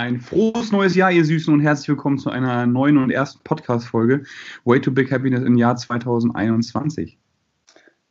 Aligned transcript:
Ein 0.00 0.18
frohes 0.18 0.72
neues 0.72 0.94
Jahr, 0.94 1.12
ihr 1.12 1.26
Süßen, 1.26 1.52
und 1.52 1.60
herzlich 1.60 1.90
willkommen 1.90 2.16
zu 2.16 2.30
einer 2.30 2.64
neuen 2.64 2.96
und 2.96 3.10
ersten 3.10 3.38
Podcast-Folge 3.44 4.22
Way 4.64 4.80
to 4.80 4.90
Big 4.90 5.12
Happiness 5.12 5.42
im 5.42 5.58
Jahr 5.58 5.76
2021. 5.76 7.18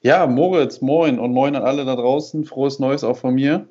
Ja, 0.02 0.27
Moritz, 0.27 0.81
moin 0.81 1.17
und 1.17 1.34
moin 1.34 1.55
an 1.55 1.63
alle 1.63 1.86
da 1.86 1.95
draußen. 1.95 2.45
Frohes 2.45 2.77
Neues 2.77 3.04
auch 3.04 3.17
von 3.17 3.34
mir. 3.34 3.67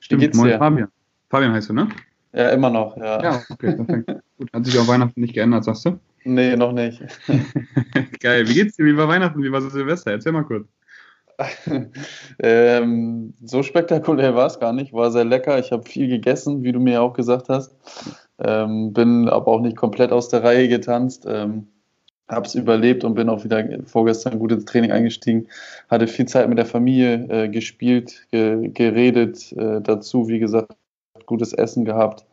Stimmt, 0.00 0.22
Wie 0.22 0.24
geht's 0.24 0.38
moin, 0.38 0.48
dir? 0.48 0.56
Fabian. 0.58 0.88
Fabian 1.28 1.52
heißt 1.52 1.68
du, 1.68 1.74
ne? 1.74 1.90
Ja, 2.32 2.48
immer 2.48 2.70
noch, 2.70 2.96
ja. 2.96 3.22
Ja, 3.22 3.42
okay, 3.50 3.76
perfekt. 3.76 4.22
Gut, 4.38 4.50
hat 4.54 4.64
sich 4.64 4.78
auch 4.78 4.88
Weihnachten 4.88 5.20
nicht 5.20 5.34
geändert, 5.34 5.64
sagst 5.64 5.84
du? 5.84 6.00
Nee, 6.24 6.56
noch 6.56 6.72
nicht. 6.72 7.02
Geil, 8.20 8.48
wie 8.48 8.54
geht's 8.54 8.76
dir? 8.76 8.86
Wie 8.86 8.96
war 8.96 9.08
Weihnachten? 9.08 9.42
Wie 9.42 9.52
war 9.52 9.60
Silvester? 9.60 10.12
Erzähl 10.12 10.32
mal 10.32 10.44
kurz. 10.44 10.66
ähm, 12.40 13.34
so 13.44 13.62
spektakulär 13.62 14.34
war 14.34 14.46
es 14.46 14.58
gar 14.58 14.72
nicht. 14.72 14.92
War 14.92 15.10
sehr 15.10 15.24
lecker. 15.24 15.58
Ich 15.58 15.72
habe 15.72 15.88
viel 15.88 16.08
gegessen, 16.08 16.62
wie 16.64 16.72
du 16.72 16.80
mir 16.80 17.02
auch 17.02 17.12
gesagt 17.12 17.48
hast. 17.48 17.74
Ähm, 18.38 18.92
bin 18.92 19.28
aber 19.28 19.48
auch 19.48 19.60
nicht 19.60 19.76
komplett 19.76 20.12
aus 20.12 20.28
der 20.28 20.42
Reihe 20.42 20.68
getanzt. 20.68 21.26
Ähm, 21.28 21.68
habe 22.28 22.46
es 22.46 22.54
überlebt 22.54 23.04
und 23.04 23.14
bin 23.14 23.28
auch 23.28 23.44
wieder 23.44 23.66
vorgestern 23.86 24.38
gut 24.38 24.52
ins 24.52 24.66
Training 24.66 24.92
eingestiegen. 24.92 25.48
Hatte 25.88 26.06
viel 26.06 26.26
Zeit 26.26 26.48
mit 26.48 26.58
der 26.58 26.66
Familie 26.66 27.26
äh, 27.28 27.48
gespielt, 27.48 28.26
ge 28.30 28.68
geredet 28.68 29.52
äh, 29.52 29.80
dazu, 29.80 30.28
wie 30.28 30.38
gesagt, 30.38 30.72
gutes 31.26 31.52
Essen 31.52 31.84
gehabt. 31.84 32.26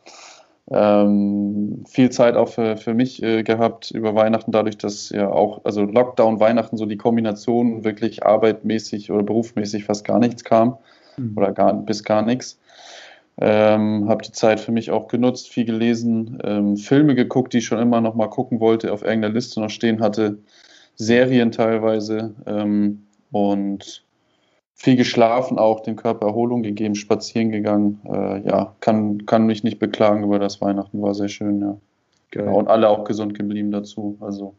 Ähm, 0.72 1.84
viel 1.88 2.10
Zeit 2.10 2.36
auch 2.36 2.50
für, 2.50 2.76
für 2.78 2.96
mich 2.96 3.22
äh, 3.22 3.44
gehabt 3.44 3.92
über 3.92 4.16
Weihnachten, 4.16 4.52
dadurch, 4.52 4.78
dass 4.78 5.10
ja 5.10 5.30
auch, 5.30 5.64
also 5.64 5.84
Lockdown, 5.84 6.40
Weihnachten, 6.40 6.78
so 6.78 6.88
die 6.88 6.98
Kombination 6.98 7.84
wirklich 7.84 8.26
arbeitmäßig 8.26 9.12
oder 9.12 9.22
berufsmäßig 9.22 9.86
fast 9.86 10.06
gar 10.06 10.18
nichts 10.18 10.44
kam 10.44 10.78
mhm. 11.18 11.38
oder 11.38 11.52
gar, 11.52 11.74
bis 11.74 12.04
gar 12.04 12.24
nichts. 12.24 12.60
Ähm, 13.38 14.08
habe 14.08 14.24
die 14.24 14.32
Zeit 14.32 14.60
für 14.60 14.72
mich 14.72 14.92
auch 14.92 15.08
genutzt, 15.08 15.50
viel 15.50 15.66
gelesen, 15.66 16.40
ähm, 16.44 16.78
Filme 16.78 17.16
geguckt, 17.16 17.54
die 17.54 17.58
ich 17.58 17.66
schon 17.66 17.80
immer 17.80 18.02
noch 18.02 18.16
mal 18.16 18.30
gucken 18.30 18.60
wollte, 18.60 18.94
auf 18.94 19.04
irgendeiner 19.04 19.34
Liste 19.34 19.60
noch 19.60 19.70
stehen 19.70 20.02
hatte, 20.02 20.40
Serien 20.96 21.52
teilweise 21.52 22.34
ähm, 22.48 23.06
und 23.32 24.05
viel 24.76 24.98
geschlafen, 24.98 25.58
auch 25.58 25.80
dem 25.80 25.96
Körper 25.96 26.28
Erholung 26.28 26.62
gegeben, 26.62 26.96
spazieren 26.96 27.52
gegangen. 27.52 28.02
Äh, 28.06 28.48
ja, 28.48 28.76
kann, 28.82 29.26
kann 29.26 29.46
mich 29.46 29.64
nicht 29.64 29.80
beklagen 29.80 30.24
über 30.24 30.38
das 30.38 30.62
Weihnachten, 30.62 31.02
war 31.02 31.16
sehr 31.16 31.30
schön, 31.30 31.62
ja. 31.62 31.78
Geil. 32.32 32.50
Und 32.50 32.68
alle 32.68 32.90
auch 32.90 33.06
gesund 33.06 33.34
geblieben 33.34 33.72
dazu. 33.72 34.18
Also 34.20 34.56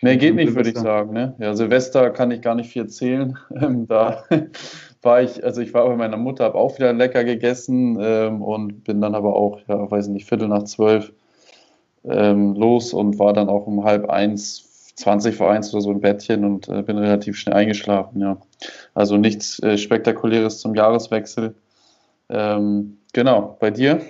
mehr 0.00 0.16
geht 0.16 0.34
nicht, 0.34 0.54
würde 0.54 0.70
ich 0.70 0.78
sagen. 0.78 1.12
Ne? 1.12 1.34
Ja, 1.38 1.54
Silvester 1.54 2.10
kann 2.10 2.30
ich 2.30 2.40
gar 2.40 2.54
nicht 2.54 2.70
viel 2.70 2.82
erzählen. 2.82 3.38
Ähm, 3.54 3.86
da 3.86 4.24
war 5.02 5.22
ich, 5.22 5.44
also 5.44 5.60
ich 5.60 5.74
war 5.74 5.86
bei 5.86 5.96
meiner 5.96 6.16
Mutter, 6.16 6.44
habe 6.44 6.56
auch 6.56 6.78
wieder 6.78 6.92
lecker 6.92 7.24
gegessen 7.24 7.98
ähm, 8.00 8.40
und 8.42 8.84
bin 8.84 9.00
dann 9.00 9.14
aber 9.14 9.36
auch, 9.36 9.60
ja, 9.68 9.90
weiß 9.90 10.08
nicht, 10.08 10.26
Viertel 10.26 10.48
nach 10.48 10.64
zwölf 10.64 11.12
ähm, 12.04 12.54
los 12.54 12.94
und 12.94 13.18
war 13.18 13.32
dann 13.32 13.48
auch 13.48 13.66
um 13.66 13.84
halb 13.84 14.08
eins 14.08 14.66
20 14.96 15.36
vor 15.36 15.50
1 15.50 15.72
oder 15.72 15.82
so 15.82 15.92
im 15.92 16.00
Bettchen 16.00 16.44
und 16.44 16.68
äh, 16.68 16.82
bin 16.82 16.98
relativ 16.98 17.36
schnell 17.36 17.54
eingeschlafen, 17.54 18.20
ja. 18.20 18.38
Also 18.94 19.16
nichts 19.16 19.62
äh, 19.62 19.78
Spektakuläres 19.78 20.60
zum 20.60 20.74
Jahreswechsel. 20.74 21.54
Ähm, 22.28 22.98
genau, 23.12 23.56
bei 23.60 23.70
dir? 23.70 24.00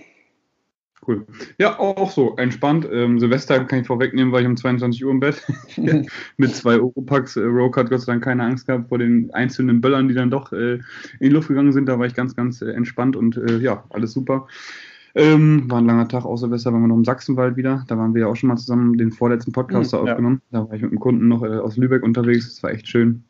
Cool. 1.07 1.27
Ja, 1.59 1.79
auch 1.79 2.11
so, 2.11 2.37
entspannt. 2.37 2.89
Ähm, 2.91 3.21
Silvester 3.21 3.65
kann 3.65 3.81
ich 3.81 3.87
vorwegnehmen, 3.87 4.33
war 4.33 4.41
ich 4.41 4.47
um 4.47 4.57
22 4.57 5.05
Uhr 5.05 5.13
im 5.13 5.21
Bett. 5.21 5.43
Mit 6.37 6.55
zwei 6.55 6.75
Europacks. 6.75 7.37
Äh, 7.37 7.43
Rogue 7.43 7.81
hat 7.81 7.91
Gott 7.91 8.01
sei 8.01 8.13
Dank 8.13 8.25
keine 8.25 8.45
Angst 8.45 8.67
gehabt 8.67 8.89
vor 8.89 8.99
den 8.99 9.33
einzelnen 9.33 9.81
Böllern, 9.81 10.09
die 10.09 10.15
dann 10.15 10.31
doch 10.31 10.53
äh, 10.53 10.75
in 10.75 10.83
die 11.21 11.29
Luft 11.29 11.49
gegangen 11.49 11.73
sind. 11.73 11.87
Da 11.87 11.99
war 11.99 12.07
ich 12.07 12.15
ganz, 12.15 12.35
ganz 12.35 12.63
äh, 12.63 12.71
entspannt 12.71 13.15
und 13.17 13.37
äh, 13.37 13.59
ja, 13.59 13.85
alles 13.91 14.13
super. 14.13 14.49
Ähm, 15.17 15.65
war 15.71 15.79
ein 15.79 15.87
langer 15.87 16.09
Tag, 16.09 16.27
auch 16.27 16.37
Silvester 16.37 16.75
waren 16.75 16.83
wir 16.83 16.89
noch 16.89 16.97
im 16.97 17.05
Sachsenwald 17.05 17.57
wieder. 17.57 17.85
Da 17.89 17.97
waren 17.97 18.15
wir 18.15 18.23
ja 18.23 18.27
auch 18.27 18.37
schon 18.37 18.49
mal 18.49 18.57
zusammen 18.57 18.99
den 18.99 19.11
vorletzten 19.11 19.51
Podcast 19.51 19.95
mhm, 19.95 20.01
aufgenommen. 20.01 20.43
Ja. 20.51 20.61
Da 20.61 20.69
war 20.69 20.77
ich 20.77 20.83
mit 20.83 20.91
einem 20.91 21.01
Kunden 21.01 21.29
noch 21.29 21.43
äh, 21.43 21.57
aus 21.57 21.79
Lübeck 21.79 22.03
unterwegs. 22.03 22.49
Das 22.49 22.63
war 22.63 22.71
echt 22.71 22.87
schön. 22.87 23.25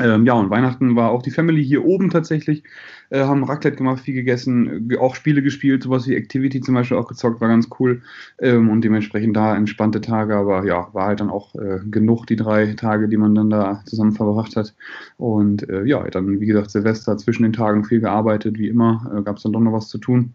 Ähm, 0.00 0.26
ja, 0.26 0.34
und 0.34 0.50
Weihnachten 0.50 0.96
war 0.96 1.10
auch 1.10 1.22
die 1.22 1.30
Family 1.30 1.64
hier 1.64 1.84
oben 1.84 2.10
tatsächlich. 2.10 2.64
Äh, 3.10 3.20
haben 3.20 3.44
Raclette 3.44 3.76
gemacht, 3.76 4.00
viel 4.00 4.14
gegessen, 4.14 4.92
auch 4.98 5.14
Spiele 5.14 5.40
gespielt, 5.40 5.84
sowas 5.84 6.08
wie 6.08 6.16
Activity 6.16 6.60
zum 6.60 6.74
Beispiel 6.74 6.96
auch 6.96 7.06
gezockt, 7.06 7.40
war 7.40 7.48
ganz 7.48 7.68
cool. 7.78 8.02
Ähm, 8.40 8.68
und 8.68 8.82
dementsprechend 8.82 9.36
da 9.36 9.56
entspannte 9.56 10.00
Tage, 10.00 10.34
aber 10.34 10.64
ja, 10.64 10.88
war 10.92 11.06
halt 11.06 11.20
dann 11.20 11.30
auch 11.30 11.54
äh, 11.54 11.78
genug, 11.88 12.26
die 12.26 12.36
drei 12.36 12.74
Tage, 12.74 13.08
die 13.08 13.16
man 13.16 13.36
dann 13.36 13.50
da 13.50 13.82
zusammen 13.86 14.12
verbracht 14.12 14.56
hat. 14.56 14.74
Und 15.16 15.68
äh, 15.68 15.84
ja, 15.84 16.02
dann, 16.10 16.40
wie 16.40 16.46
gesagt, 16.46 16.72
Silvester 16.72 17.16
zwischen 17.18 17.44
den 17.44 17.52
Tagen 17.52 17.84
viel 17.84 18.00
gearbeitet, 18.00 18.58
wie 18.58 18.68
immer, 18.68 19.12
äh, 19.16 19.22
gab 19.22 19.36
es 19.36 19.44
dann 19.44 19.52
doch 19.52 19.60
noch 19.60 19.72
was 19.72 19.88
zu 19.88 19.98
tun 19.98 20.34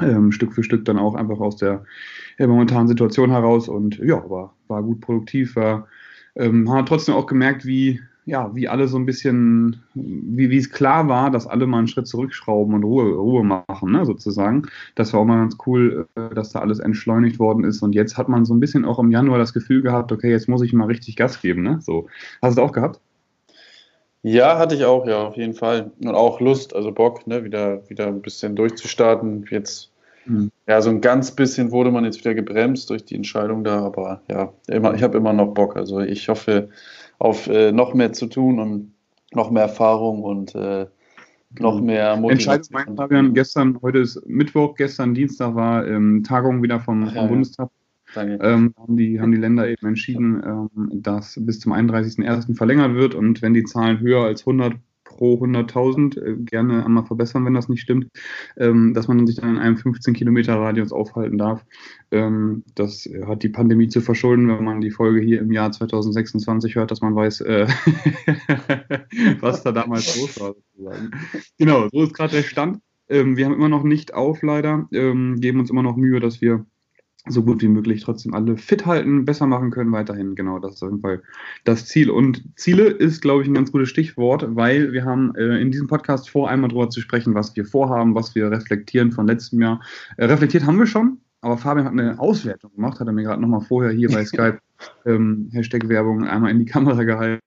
ähm, 0.00 0.32
Stück 0.32 0.52
für 0.52 0.62
Stück 0.62 0.84
dann 0.84 0.98
auch 0.98 1.14
einfach 1.14 1.40
aus 1.40 1.56
der 1.56 1.84
ja, 2.38 2.46
momentanen 2.46 2.88
Situation 2.88 3.30
heraus 3.30 3.68
und 3.68 3.98
ja, 3.98 4.28
war, 4.28 4.54
war 4.68 4.82
gut 4.82 5.00
produktiv, 5.00 5.56
war, 5.56 5.86
ähm, 6.36 6.70
hat 6.72 6.88
trotzdem 6.88 7.14
auch 7.14 7.26
gemerkt, 7.26 7.66
wie, 7.66 8.00
ja, 8.24 8.54
wie 8.54 8.68
alle 8.68 8.86
so 8.86 8.96
ein 8.98 9.06
bisschen, 9.06 9.82
wie, 9.94 10.50
wie 10.50 10.56
es 10.58 10.70
klar 10.70 11.08
war, 11.08 11.30
dass 11.30 11.46
alle 11.46 11.66
mal 11.66 11.78
einen 11.78 11.88
Schritt 11.88 12.06
zurückschrauben 12.06 12.74
und 12.74 12.84
Ruhe, 12.84 13.14
Ruhe 13.14 13.44
machen, 13.44 13.92
ne, 13.92 14.04
sozusagen. 14.04 14.62
Das 14.94 15.12
war 15.12 15.20
auch 15.20 15.24
mal 15.24 15.38
ganz 15.38 15.56
cool, 15.66 16.06
äh, 16.14 16.34
dass 16.34 16.52
da 16.52 16.60
alles 16.60 16.78
entschleunigt 16.78 17.38
worden 17.38 17.64
ist. 17.64 17.82
Und 17.82 17.94
jetzt 17.94 18.16
hat 18.16 18.28
man 18.28 18.44
so 18.44 18.54
ein 18.54 18.60
bisschen 18.60 18.84
auch 18.84 18.98
im 18.98 19.10
Januar 19.10 19.38
das 19.38 19.52
Gefühl 19.52 19.82
gehabt, 19.82 20.12
okay, 20.12 20.30
jetzt 20.30 20.48
muss 20.48 20.62
ich 20.62 20.72
mal 20.72 20.86
richtig 20.86 21.16
Gas 21.16 21.40
geben, 21.40 21.62
ne? 21.62 21.78
So. 21.80 22.08
Hast 22.40 22.56
du 22.56 22.60
das 22.62 22.68
auch 22.68 22.72
gehabt? 22.72 23.00
Ja, 24.22 24.58
hatte 24.58 24.74
ich 24.74 24.84
auch, 24.84 25.06
ja, 25.06 25.28
auf 25.28 25.36
jeden 25.36 25.54
Fall. 25.54 25.90
Und 26.00 26.14
auch 26.14 26.40
Lust, 26.40 26.74
also 26.74 26.92
Bock, 26.92 27.26
ne, 27.26 27.44
wieder, 27.44 27.88
wieder 27.88 28.06
ein 28.06 28.20
bisschen 28.20 28.54
durchzustarten. 28.54 29.46
Jetzt, 29.50 29.90
mhm. 30.26 30.50
ja, 30.66 30.82
so 30.82 30.90
ein 30.90 31.00
ganz 31.00 31.30
bisschen 31.30 31.70
wurde 31.70 31.90
man 31.90 32.04
jetzt 32.04 32.18
wieder 32.18 32.34
gebremst 32.34 32.90
durch 32.90 33.04
die 33.04 33.14
Entscheidung 33.14 33.64
da, 33.64 33.80
aber 33.80 34.20
ja, 34.28 34.52
immer, 34.68 34.94
ich 34.94 35.02
habe 35.02 35.16
immer 35.16 35.32
noch 35.32 35.54
Bock. 35.54 35.76
Also 35.76 36.00
ich 36.00 36.28
hoffe 36.28 36.68
auf 37.18 37.46
äh, 37.46 37.72
noch 37.72 37.94
mehr 37.94 38.12
zu 38.12 38.26
tun 38.26 38.58
und 38.58 38.92
noch 39.32 39.50
mehr 39.50 39.62
Erfahrung 39.62 40.22
und 40.22 40.54
äh, 40.54 40.86
noch 41.58 41.80
mhm. 41.80 41.86
mehr 41.86 42.16
Motivation. 42.16 42.76
Entscheidung, 42.76 42.96
Fabian, 42.96 43.34
gestern, 43.34 43.78
heute 43.80 43.98
ist 43.98 44.24
Mittwoch, 44.26 44.74
gestern 44.74 45.14
Dienstag 45.14 45.54
war 45.54 45.86
ähm, 45.86 46.24
Tagung 46.24 46.62
wieder 46.62 46.78
vom, 46.78 47.06
vom 47.06 47.16
ja, 47.16 47.26
Bundestag. 47.26 47.70
Ähm, 48.16 48.74
haben, 48.76 48.96
die, 48.96 49.20
haben 49.20 49.32
die 49.32 49.38
Länder 49.38 49.68
eben 49.68 49.86
entschieden, 49.86 50.42
ähm, 50.44 50.90
dass 50.92 51.38
bis 51.40 51.60
zum 51.60 51.72
31.01. 51.72 52.54
verlängert 52.56 52.94
wird 52.94 53.14
und 53.14 53.42
wenn 53.42 53.54
die 53.54 53.64
Zahlen 53.64 54.00
höher 54.00 54.24
als 54.24 54.42
100 54.42 54.74
pro 55.10 55.34
100.000, 55.34 56.18
äh, 56.18 56.36
gerne 56.36 56.84
einmal 56.84 57.04
verbessern, 57.04 57.44
wenn 57.44 57.54
das 57.54 57.68
nicht 57.68 57.82
stimmt, 57.82 58.08
ähm, 58.56 58.94
dass 58.94 59.08
man 59.08 59.26
sich 59.26 59.36
dann 59.36 59.50
in 59.50 59.58
einem 59.58 59.76
15 59.76 60.14
Kilometer 60.14 60.54
Radius 60.54 60.92
aufhalten 60.92 61.36
darf. 61.36 61.64
Ähm, 62.10 62.62
das 62.74 63.08
hat 63.26 63.42
die 63.42 63.48
Pandemie 63.48 63.88
zu 63.88 64.00
verschulden, 64.00 64.48
wenn 64.48 64.64
man 64.64 64.80
die 64.80 64.90
Folge 64.90 65.20
hier 65.20 65.40
im 65.40 65.52
Jahr 65.52 65.72
2026 65.72 66.76
hört, 66.76 66.90
dass 66.90 67.00
man 67.00 67.14
weiß, 67.14 67.42
äh, 67.42 67.66
was 69.40 69.62
da 69.62 69.72
damals 69.72 70.16
los 70.20 70.40
war. 70.40 70.54
Sozusagen. 70.54 71.10
Genau, 71.58 71.88
so 71.92 72.02
ist 72.02 72.14
gerade 72.14 72.36
der 72.36 72.42
Stand. 72.42 72.78
Ähm, 73.08 73.36
wir 73.36 73.44
haben 73.44 73.54
immer 73.54 73.68
noch 73.68 73.82
nicht 73.82 74.14
auf, 74.14 74.42
leider, 74.42 74.86
geben 74.90 75.60
uns 75.60 75.70
immer 75.70 75.82
noch 75.82 75.96
Mühe, 75.96 76.20
dass 76.20 76.40
wir 76.40 76.64
so 77.28 77.42
gut 77.42 77.62
wie 77.62 77.68
möglich 77.68 78.02
trotzdem 78.02 78.34
alle 78.34 78.56
fit 78.56 78.86
halten, 78.86 79.24
besser 79.24 79.46
machen 79.46 79.70
können 79.70 79.92
weiterhin. 79.92 80.34
Genau, 80.34 80.58
das 80.58 80.74
ist 80.74 80.82
auf 80.82 80.90
jeden 80.90 81.02
Fall 81.02 81.22
das 81.64 81.86
Ziel. 81.86 82.10
Und 82.10 82.42
Ziele 82.56 82.84
ist, 82.84 83.20
glaube 83.20 83.42
ich, 83.42 83.48
ein 83.48 83.54
ganz 83.54 83.72
gutes 83.72 83.90
Stichwort, 83.90 84.56
weil 84.56 84.92
wir 84.92 85.04
haben 85.04 85.34
äh, 85.34 85.60
in 85.60 85.70
diesem 85.70 85.86
Podcast 85.86 86.30
vor, 86.30 86.48
einmal 86.48 86.70
darüber 86.70 86.88
zu 86.88 87.00
sprechen, 87.00 87.34
was 87.34 87.54
wir 87.56 87.64
vorhaben, 87.64 88.14
was 88.14 88.34
wir 88.34 88.50
reflektieren 88.50 89.12
von 89.12 89.26
letztem 89.26 89.60
Jahr. 89.60 89.80
Äh, 90.16 90.26
reflektiert 90.26 90.64
haben 90.64 90.78
wir 90.78 90.86
schon, 90.86 91.18
aber 91.42 91.58
Fabian 91.58 91.86
hat 91.86 91.92
eine 91.92 92.18
Auswertung 92.18 92.72
gemacht, 92.74 93.00
hat 93.00 93.06
er 93.06 93.12
mir 93.12 93.24
gerade 93.24 93.42
nochmal 93.42 93.60
vorher 93.60 93.92
hier 93.92 94.08
bei 94.08 94.24
Skype 94.24 94.58
ähm, 95.04 95.50
Hashtag 95.52 95.88
Werbung 95.88 96.26
einmal 96.26 96.50
in 96.50 96.58
die 96.58 96.64
Kamera 96.64 97.02
gehalten. 97.04 97.40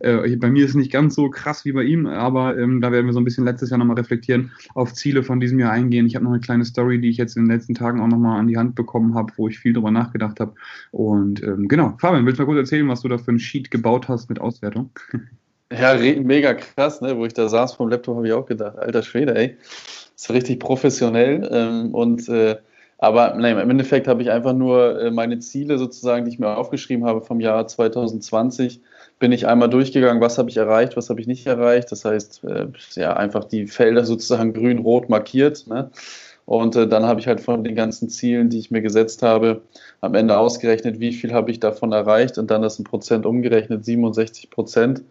Äh, 0.00 0.36
bei 0.36 0.50
mir 0.50 0.64
ist 0.64 0.70
es 0.70 0.76
nicht 0.76 0.92
ganz 0.92 1.14
so 1.14 1.28
krass 1.28 1.64
wie 1.64 1.72
bei 1.72 1.82
ihm, 1.82 2.06
aber 2.06 2.56
ähm, 2.56 2.80
da 2.80 2.90
werden 2.90 3.06
wir 3.06 3.12
so 3.12 3.20
ein 3.20 3.24
bisschen 3.24 3.44
letztes 3.44 3.70
Jahr 3.70 3.78
nochmal 3.78 3.96
reflektieren, 3.96 4.52
auf 4.74 4.94
Ziele 4.94 5.22
von 5.22 5.38
diesem 5.38 5.58
Jahr 5.58 5.72
eingehen. 5.72 6.06
Ich 6.06 6.14
habe 6.14 6.24
noch 6.24 6.32
eine 6.32 6.40
kleine 6.40 6.64
Story, 6.64 7.00
die 7.00 7.10
ich 7.10 7.18
jetzt 7.18 7.36
in 7.36 7.44
den 7.44 7.52
letzten 7.52 7.74
Tagen 7.74 8.00
auch 8.00 8.08
nochmal 8.08 8.40
an 8.40 8.48
die 8.48 8.56
Hand 8.56 8.74
bekommen 8.74 9.14
habe, 9.14 9.32
wo 9.36 9.48
ich 9.48 9.58
viel 9.58 9.74
drüber 9.74 9.90
nachgedacht 9.90 10.40
habe. 10.40 10.54
Und 10.92 11.42
ähm, 11.42 11.68
genau, 11.68 11.94
Fabian, 11.98 12.24
willst 12.24 12.38
du 12.38 12.42
mal 12.42 12.46
kurz 12.46 12.58
erzählen, 12.58 12.88
was 12.88 13.02
du 13.02 13.08
da 13.08 13.18
für 13.18 13.32
ein 13.32 13.38
Sheet 13.38 13.70
gebaut 13.70 14.08
hast 14.08 14.28
mit 14.28 14.40
Auswertung? 14.40 14.90
Ja, 15.72 15.96
mega 15.96 16.54
krass, 16.54 17.00
ne? 17.00 17.16
wo 17.16 17.24
ich 17.24 17.32
da 17.32 17.48
saß 17.48 17.74
vom 17.74 17.88
Laptop, 17.88 18.16
habe 18.16 18.28
ich 18.28 18.32
auch 18.32 18.46
gedacht, 18.46 18.78
alter 18.78 19.02
Schwede, 19.02 19.34
ey, 19.34 19.56
ist 20.14 20.30
richtig 20.30 20.60
professionell 20.60 21.48
ähm, 21.50 21.94
und 21.94 22.28
äh, 22.28 22.58
aber 23.04 23.34
nein, 23.34 23.58
im 23.58 23.70
Endeffekt 23.70 24.08
habe 24.08 24.22
ich 24.22 24.30
einfach 24.30 24.54
nur 24.54 24.98
äh, 24.98 25.10
meine 25.10 25.38
Ziele 25.38 25.76
sozusagen, 25.76 26.24
die 26.24 26.30
ich 26.30 26.38
mir 26.38 26.56
aufgeschrieben 26.56 27.04
habe 27.04 27.20
vom 27.20 27.38
Jahr 27.38 27.66
2020, 27.66 28.80
bin 29.18 29.30
ich 29.30 29.46
einmal 29.46 29.68
durchgegangen, 29.68 30.22
was 30.22 30.38
habe 30.38 30.48
ich 30.48 30.56
erreicht, 30.56 30.96
was 30.96 31.10
habe 31.10 31.20
ich 31.20 31.26
nicht 31.26 31.46
erreicht. 31.46 31.92
Das 31.92 32.06
heißt, 32.06 32.44
äh, 32.44 32.66
ja, 32.94 33.14
einfach 33.14 33.44
die 33.44 33.66
Felder 33.66 34.04
sozusagen 34.06 34.54
grün-rot 34.54 35.10
markiert. 35.10 35.66
Ne? 35.66 35.90
Und 36.46 36.76
äh, 36.76 36.88
dann 36.88 37.04
habe 37.04 37.20
ich 37.20 37.26
halt 37.26 37.42
von 37.42 37.62
den 37.62 37.74
ganzen 37.74 38.08
Zielen, 38.08 38.48
die 38.48 38.58
ich 38.58 38.70
mir 38.70 38.80
gesetzt 38.80 39.22
habe, 39.22 39.60
am 40.00 40.14
Ende 40.14 40.38
ausgerechnet, 40.38 40.98
wie 40.98 41.12
viel 41.12 41.34
habe 41.34 41.50
ich 41.50 41.60
davon 41.60 41.92
erreicht 41.92 42.38
und 42.38 42.50
dann 42.50 42.62
das 42.62 42.78
in 42.78 42.84
Prozent 42.84 43.26
umgerechnet, 43.26 43.84
67 43.84 44.48
Prozent. 44.48 45.02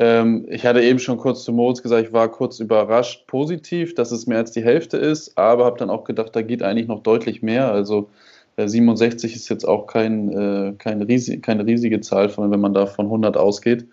Ähm, 0.00 0.46
ich 0.48 0.64
hatte 0.64 0.80
eben 0.80 1.00
schon 1.00 1.18
kurz 1.18 1.42
zu 1.42 1.52
Moritz 1.52 1.82
gesagt, 1.82 2.06
ich 2.06 2.12
war 2.12 2.30
kurz 2.30 2.60
überrascht 2.60 3.26
positiv, 3.26 3.96
dass 3.96 4.12
es 4.12 4.28
mehr 4.28 4.38
als 4.38 4.52
die 4.52 4.62
Hälfte 4.62 4.96
ist, 4.96 5.36
aber 5.36 5.64
habe 5.64 5.76
dann 5.76 5.90
auch 5.90 6.04
gedacht, 6.04 6.36
da 6.36 6.42
geht 6.42 6.62
eigentlich 6.62 6.86
noch 6.86 7.02
deutlich 7.02 7.42
mehr. 7.42 7.72
Also 7.72 8.08
67 8.56 9.32
äh, 9.32 9.34
ist 9.34 9.48
jetzt 9.48 9.66
auch 9.66 9.88
kein, 9.88 10.30
äh, 10.30 10.74
kein 10.78 11.02
riesig, 11.02 11.42
keine 11.42 11.66
riesige 11.66 12.00
Zahl, 12.00 12.32
wenn 12.36 12.60
man 12.60 12.74
da 12.74 12.86
von 12.86 13.06
100 13.06 13.36
ausgeht. 13.36 13.88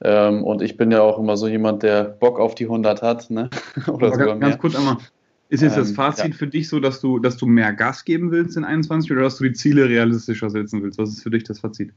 Ähm, 0.00 0.44
und 0.44 0.62
ich 0.62 0.78
bin 0.78 0.90
ja 0.90 1.02
auch 1.02 1.18
immer 1.18 1.36
so 1.36 1.46
jemand, 1.46 1.82
der 1.82 2.04
Bock 2.04 2.40
auf 2.40 2.54
die 2.54 2.64
100 2.64 3.02
hat. 3.02 3.28
Ne? 3.28 3.50
Oder 3.86 4.12
sogar 4.12 4.28
ganz, 4.28 4.40
mehr. 4.40 4.48
ganz 4.48 4.58
kurz 4.58 4.76
einmal. 4.76 4.96
Ist 5.50 5.62
jetzt 5.62 5.76
das 5.76 5.90
ähm, 5.90 5.94
Fazit 5.94 6.30
ja. 6.30 6.36
für 6.36 6.46
dich 6.46 6.70
so, 6.70 6.80
dass 6.80 7.02
du, 7.02 7.18
dass 7.18 7.36
du 7.36 7.44
mehr 7.44 7.74
Gas 7.74 8.06
geben 8.06 8.30
willst 8.30 8.56
in 8.56 8.64
21 8.64 9.12
oder 9.12 9.20
dass 9.20 9.36
du 9.36 9.44
die 9.44 9.52
Ziele 9.52 9.90
realistischer 9.90 10.48
setzen 10.48 10.82
willst? 10.82 10.98
Was 10.98 11.10
ist 11.10 11.22
für 11.22 11.30
dich 11.30 11.44
das 11.44 11.60
Fazit? 11.60 11.92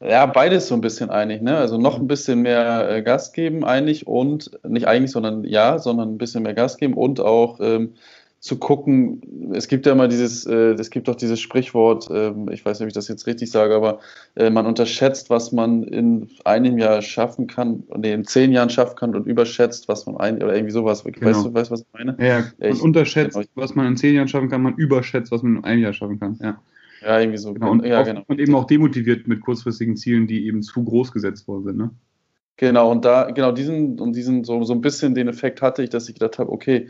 Ja, 0.00 0.26
beides 0.26 0.68
so 0.68 0.74
ein 0.74 0.80
bisschen 0.80 1.10
einig. 1.10 1.42
Ne? 1.42 1.56
Also 1.56 1.78
noch 1.78 1.98
ein 1.98 2.06
bisschen 2.06 2.42
mehr 2.42 2.88
äh, 2.90 3.02
Gas 3.02 3.32
geben 3.32 3.64
eigentlich 3.64 4.06
und 4.06 4.50
nicht 4.66 4.86
eigentlich, 4.86 5.10
sondern 5.10 5.44
ja, 5.44 5.78
sondern 5.78 6.14
ein 6.14 6.18
bisschen 6.18 6.42
mehr 6.42 6.54
Gas 6.54 6.76
geben 6.76 6.94
und 6.94 7.20
auch 7.20 7.58
ähm, 7.60 7.94
zu 8.46 8.58
gucken, 8.58 9.52
es 9.54 9.66
gibt 9.66 9.86
ja 9.86 9.92
immer 9.92 10.06
dieses, 10.06 10.46
äh, 10.46 10.74
es 10.74 10.90
gibt 10.90 11.08
doch 11.08 11.16
dieses 11.16 11.40
Sprichwort, 11.40 12.08
äh, 12.10 12.32
ich 12.52 12.64
weiß 12.64 12.78
nicht, 12.78 12.84
ob 12.84 12.88
ich 12.88 12.94
das 12.94 13.08
jetzt 13.08 13.26
richtig 13.26 13.50
sage, 13.50 13.74
aber 13.74 13.98
äh, 14.36 14.50
man 14.50 14.66
unterschätzt, 14.66 15.30
was 15.30 15.50
man 15.50 15.82
in 15.82 16.28
einem 16.44 16.78
Jahr 16.78 17.02
schaffen 17.02 17.48
kann, 17.48 17.82
nee, 17.96 18.12
in 18.12 18.24
zehn 18.24 18.52
Jahren 18.52 18.70
schaffen 18.70 18.94
kann 18.96 19.16
und 19.16 19.26
überschätzt, 19.26 19.88
was 19.88 20.06
man 20.06 20.18
ein, 20.18 20.36
oder 20.36 20.54
irgendwie 20.54 20.72
sowas. 20.72 21.02
Genau. 21.02 21.26
Weißt 21.26 21.44
du, 21.44 21.54
weißt, 21.54 21.70
was 21.70 21.80
ich 21.80 21.86
meine? 21.92 22.16
Ja, 22.20 22.44
man 22.58 22.70
ich, 22.70 22.80
unterschätzt, 22.80 23.34
genau. 23.34 23.48
was 23.54 23.74
man 23.74 23.86
in 23.86 23.96
zehn 23.96 24.14
Jahren 24.14 24.28
schaffen 24.28 24.48
kann, 24.48 24.62
man 24.62 24.74
überschätzt, 24.74 25.32
was 25.32 25.42
man 25.42 25.56
in 25.56 25.64
einem 25.64 25.82
Jahr 25.82 25.92
schaffen 25.92 26.20
kann, 26.20 26.38
ja. 26.40 26.60
Ja, 27.02 27.20
irgendwie 27.20 27.38
so. 27.38 27.54
Genau. 27.54 27.70
Und, 27.70 27.84
ja, 27.84 28.02
genau. 28.02 28.22
und 28.26 28.40
eben 28.40 28.54
auch 28.54 28.64
demotiviert 28.64 29.26
mit 29.28 29.40
kurzfristigen 29.40 29.96
Zielen, 29.96 30.26
die 30.26 30.46
eben 30.46 30.62
zu 30.62 30.82
groß 30.84 31.12
gesetzt 31.12 31.46
worden 31.48 31.64
sind, 31.64 31.76
ne? 31.76 31.90
Genau, 32.58 32.90
und 32.90 33.04
da, 33.04 33.30
genau 33.30 33.52
diesen, 33.52 34.00
und 34.00 34.16
diesen, 34.16 34.42
so, 34.44 34.64
so 34.64 34.72
ein 34.72 34.80
bisschen 34.80 35.14
den 35.14 35.28
Effekt 35.28 35.60
hatte 35.60 35.82
ich, 35.82 35.90
dass 35.90 36.08
ich 36.08 36.14
gedacht 36.14 36.38
habe, 36.38 36.50
okay, 36.50 36.88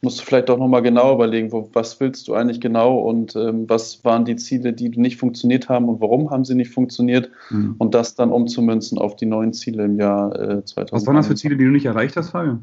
musst 0.00 0.20
du 0.20 0.24
vielleicht 0.24 0.48
doch 0.48 0.58
nochmal 0.58 0.82
genau 0.82 1.12
überlegen, 1.12 1.50
wo, 1.50 1.68
was 1.72 1.98
willst 1.98 2.28
du 2.28 2.34
eigentlich 2.34 2.60
genau 2.60 3.00
und 3.00 3.34
ähm, 3.34 3.68
was 3.68 4.04
waren 4.04 4.24
die 4.24 4.36
Ziele, 4.36 4.72
die 4.72 4.90
nicht 4.90 5.16
funktioniert 5.16 5.68
haben 5.68 5.88
und 5.88 6.00
warum 6.00 6.30
haben 6.30 6.44
sie 6.44 6.54
nicht 6.54 6.70
funktioniert 6.70 7.32
mhm. 7.50 7.74
und 7.78 7.94
das 7.94 8.14
dann 8.14 8.30
umzumünzen 8.30 8.98
auf 8.98 9.16
die 9.16 9.26
neuen 9.26 9.52
Ziele 9.52 9.86
im 9.86 9.98
Jahr 9.98 10.32
äh, 10.34 10.64
2020. 10.64 10.92
Was 10.92 11.06
waren 11.06 11.16
das 11.16 11.26
für 11.26 11.34
Ziele, 11.34 11.56
die 11.56 11.64
du 11.64 11.70
nicht 11.70 11.86
erreicht 11.86 12.16
hast, 12.16 12.30
Fabio? 12.30 12.60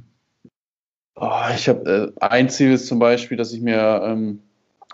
Oh, 1.17 1.49
ich 1.53 1.67
habe 1.67 2.13
äh, 2.17 2.25
ein 2.25 2.47
Ziel 2.47 2.71
ist 2.71 2.87
zum 2.87 2.99
Beispiel, 2.99 3.35
dass 3.35 3.51
ich 3.51 3.61
mir 3.61 4.01
ähm, 4.05 4.39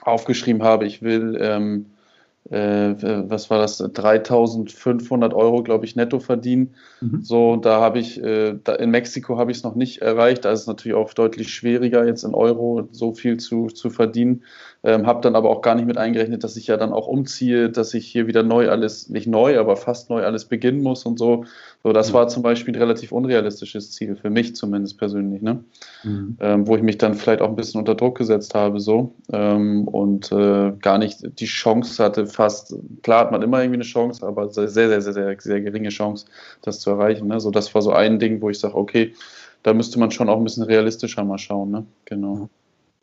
aufgeschrieben 0.01 0.63
habe, 0.63 0.85
ich 0.85 1.01
will 1.01 1.37
ähm, 1.41 1.85
äh, 1.85 2.00
was 2.43 3.49
war 3.49 3.59
das, 3.59 3.77
3500 3.77 5.33
Euro, 5.33 5.63
glaube 5.63 5.85
ich, 5.85 5.95
netto 5.95 6.19
verdienen. 6.19 6.73
Mhm. 6.99 7.21
So, 7.21 7.55
da 7.55 7.79
habe 7.79 7.99
ich, 7.99 8.21
äh, 8.21 8.55
da 8.63 8.75
in 8.75 8.89
Mexiko 8.89 9.37
habe 9.37 9.51
ich 9.51 9.57
es 9.57 9.63
noch 9.63 9.75
nicht 9.75 10.01
erreicht. 10.01 10.45
Da 10.45 10.51
ist 10.51 10.61
es 10.61 10.67
natürlich 10.67 10.95
auch 10.95 11.13
deutlich 11.13 11.53
schwieriger, 11.53 12.05
jetzt 12.05 12.23
in 12.23 12.33
Euro 12.33 12.87
so 12.91 13.13
viel 13.13 13.37
zu, 13.37 13.67
zu 13.67 13.89
verdienen. 13.89 14.43
Ähm, 14.83 15.05
habe 15.05 15.21
dann 15.21 15.35
aber 15.35 15.51
auch 15.51 15.61
gar 15.61 15.75
nicht 15.75 15.85
mit 15.85 15.99
eingerechnet, 15.99 16.43
dass 16.43 16.57
ich 16.57 16.65
ja 16.65 16.75
dann 16.75 16.91
auch 16.91 17.05
umziehe, 17.05 17.69
dass 17.69 17.93
ich 17.93 18.07
hier 18.07 18.25
wieder 18.25 18.41
neu 18.41 18.67
alles, 18.69 19.09
nicht 19.09 19.27
neu, 19.27 19.59
aber 19.59 19.75
fast 19.75 20.09
neu 20.09 20.23
alles 20.25 20.45
beginnen 20.45 20.81
muss 20.81 21.05
und 21.05 21.19
so. 21.19 21.45
So, 21.83 21.93
das 21.93 22.09
mhm. 22.09 22.13
war 22.15 22.27
zum 22.29 22.41
Beispiel 22.41 22.73
ein 22.73 22.79
relativ 22.79 23.11
unrealistisches 23.11 23.91
Ziel, 23.91 24.15
für 24.15 24.31
mich 24.31 24.55
zumindest 24.55 24.97
persönlich, 24.97 25.43
ne? 25.43 25.63
Mhm. 26.03 26.37
Ähm, 26.39 26.67
wo 26.67 26.75
ich 26.75 26.81
mich 26.81 26.97
dann 26.97 27.13
vielleicht 27.13 27.41
auch 27.41 27.49
ein 27.49 27.55
bisschen 27.55 27.79
unter 27.79 27.93
Druck 27.93 28.17
gesetzt 28.17 28.55
habe, 28.55 28.79
so 28.79 29.13
ähm, 29.31 29.87
und 29.87 30.31
äh, 30.31 30.71
gar 30.81 30.97
nicht 30.97 31.39
die 31.39 31.45
Chance 31.45 32.03
hatte, 32.03 32.25
fast, 32.31 32.75
klar 33.03 33.21
hat 33.21 33.31
man 33.31 33.41
immer 33.41 33.61
irgendwie 33.61 33.77
eine 33.77 33.83
Chance, 33.83 34.25
aber 34.25 34.49
sehr, 34.49 34.67
sehr, 34.67 35.01
sehr, 35.01 35.13
sehr, 35.13 35.39
sehr 35.39 35.61
geringe 35.61 35.89
Chance, 35.89 36.25
das 36.61 36.79
zu 36.79 36.89
erreichen. 36.89 37.27
Ne? 37.27 37.39
So, 37.39 37.51
das 37.51 37.73
war 37.75 37.81
so 37.81 37.91
ein 37.91 38.19
Ding, 38.19 38.41
wo 38.41 38.49
ich 38.49 38.59
sage, 38.59 38.75
okay, 38.75 39.13
da 39.63 39.73
müsste 39.73 39.99
man 39.99 40.11
schon 40.11 40.29
auch 40.29 40.37
ein 40.37 40.43
bisschen 40.43 40.63
realistischer 40.63 41.23
mal 41.23 41.37
schauen, 41.37 41.71
ne? 41.71 41.85
Genau. 42.05 42.49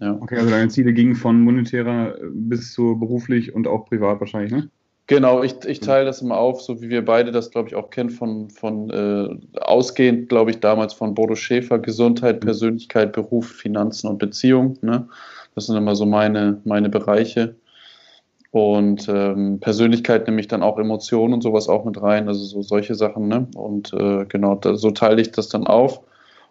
Ja. 0.00 0.16
Okay, 0.20 0.36
also 0.36 0.50
deine 0.50 0.68
Ziele 0.68 0.92
gingen 0.92 1.14
von 1.14 1.40
monetärer 1.40 2.14
bis 2.32 2.72
zu 2.72 2.96
beruflich 2.98 3.54
und 3.54 3.66
auch 3.66 3.86
privat 3.86 4.20
wahrscheinlich, 4.20 4.52
ne? 4.52 4.68
Genau, 5.08 5.42
ich, 5.42 5.64
ich 5.64 5.80
teile 5.80 6.04
das 6.04 6.20
immer 6.20 6.36
auf, 6.36 6.60
so 6.60 6.82
wie 6.82 6.90
wir 6.90 7.02
beide 7.02 7.32
das, 7.32 7.50
glaube 7.50 7.68
ich, 7.68 7.74
auch 7.74 7.88
kennen, 7.88 8.10
von, 8.10 8.50
von 8.50 8.90
äh, 8.90 9.58
ausgehend, 9.58 10.28
glaube 10.28 10.50
ich, 10.50 10.60
damals 10.60 10.92
von 10.92 11.14
Bodo 11.14 11.34
Schäfer, 11.34 11.78
Gesundheit, 11.78 12.36
mhm. 12.36 12.46
Persönlichkeit, 12.46 13.12
Beruf, 13.12 13.48
Finanzen 13.48 14.06
und 14.06 14.18
Beziehung. 14.18 14.76
Ne? 14.82 15.08
Das 15.54 15.66
sind 15.66 15.76
immer 15.76 15.96
so 15.96 16.04
meine, 16.04 16.60
meine 16.64 16.90
Bereiche. 16.90 17.54
Und 18.50 19.08
ähm, 19.08 19.60
Persönlichkeit 19.60 20.26
nehme 20.26 20.40
ich 20.40 20.48
dann 20.48 20.62
auch 20.62 20.78
Emotionen 20.78 21.34
und 21.34 21.42
sowas 21.42 21.68
auch 21.68 21.84
mit 21.84 22.00
rein, 22.00 22.28
also 22.28 22.42
so 22.44 22.62
solche 22.62 22.94
Sachen. 22.94 23.28
Ne? 23.28 23.46
Und 23.54 23.92
äh, 23.92 24.24
genau, 24.24 24.54
da, 24.54 24.74
so 24.74 24.90
teile 24.90 25.20
ich 25.20 25.32
das 25.32 25.48
dann 25.48 25.66
auf 25.66 26.00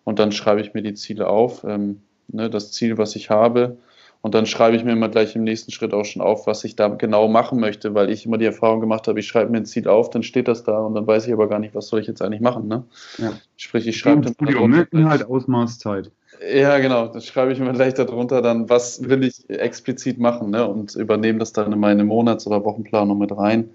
und 0.03 0.19
dann 0.19 0.31
schreibe 0.31 0.61
ich 0.61 0.73
mir 0.73 0.83
die 0.83 0.93
Ziele 0.93 1.27
auf. 1.27 1.63
Ähm, 1.63 2.01
ne? 2.27 2.49
Das 2.49 2.71
Ziel, 2.71 2.97
was 2.99 3.15
ich 3.15 3.31
habe, 3.31 3.77
und 4.21 4.33
dann 4.33 4.45
schreibe 4.45 4.75
ich 4.75 4.83
mir 4.83 4.91
immer 4.91 5.09
gleich 5.09 5.35
im 5.35 5.43
nächsten 5.43 5.71
Schritt 5.71 5.93
auch 5.93 6.03
schon 6.03 6.21
auf, 6.21 6.47
was 6.47 6.63
ich 6.63 6.75
da 6.75 6.87
genau 6.89 7.27
machen 7.27 7.59
möchte, 7.59 7.93
weil 7.93 8.09
ich 8.09 8.25
immer 8.25 8.37
die 8.37 8.45
Erfahrung 8.45 8.81
gemacht 8.81 9.07
habe, 9.07 9.19
ich 9.19 9.27
schreibe 9.27 9.51
mir 9.51 9.57
ein 9.57 9.65
Ziel 9.65 9.87
auf, 9.87 10.09
dann 10.09 10.23
steht 10.23 10.47
das 10.47 10.63
da 10.63 10.79
und 10.79 10.95
dann 10.95 11.05
weiß 11.05 11.27
ich 11.27 11.33
aber 11.33 11.47
gar 11.47 11.59
nicht, 11.59 11.75
was 11.75 11.87
soll 11.87 12.01
ich 12.01 12.07
jetzt 12.07 12.21
eigentlich 12.21 12.41
machen. 12.41 12.67
Ne? 12.67 12.83
Ja. 13.19 13.33
Sprich, 13.55 13.87
ich 13.87 13.97
schreibe 13.97 14.21
dann. 14.21 14.69
Ne? 14.69 14.87
Inhalt, 14.91 15.23
Ausmaß, 15.25 15.79
Zeit. 15.79 16.11
Ja, 16.53 16.77
genau. 16.79 17.07
Das 17.07 17.25
schreibe 17.25 17.51
ich 17.51 17.59
mir 17.59 17.71
gleich 17.73 17.93
darunter 17.93 18.41
dann, 18.41 18.69
was 18.69 19.07
will 19.07 19.23
ich 19.23 19.49
explizit 19.49 20.19
machen 20.19 20.51
ne? 20.51 20.67
und 20.67 20.95
übernehme 20.95 21.39
das 21.39 21.53
dann 21.53 21.71
in 21.71 21.79
meine 21.79 22.03
Monats- 22.03 22.45
oder 22.47 22.63
Wochenplanung 22.63 23.17
mit 23.17 23.35
rein. 23.35 23.69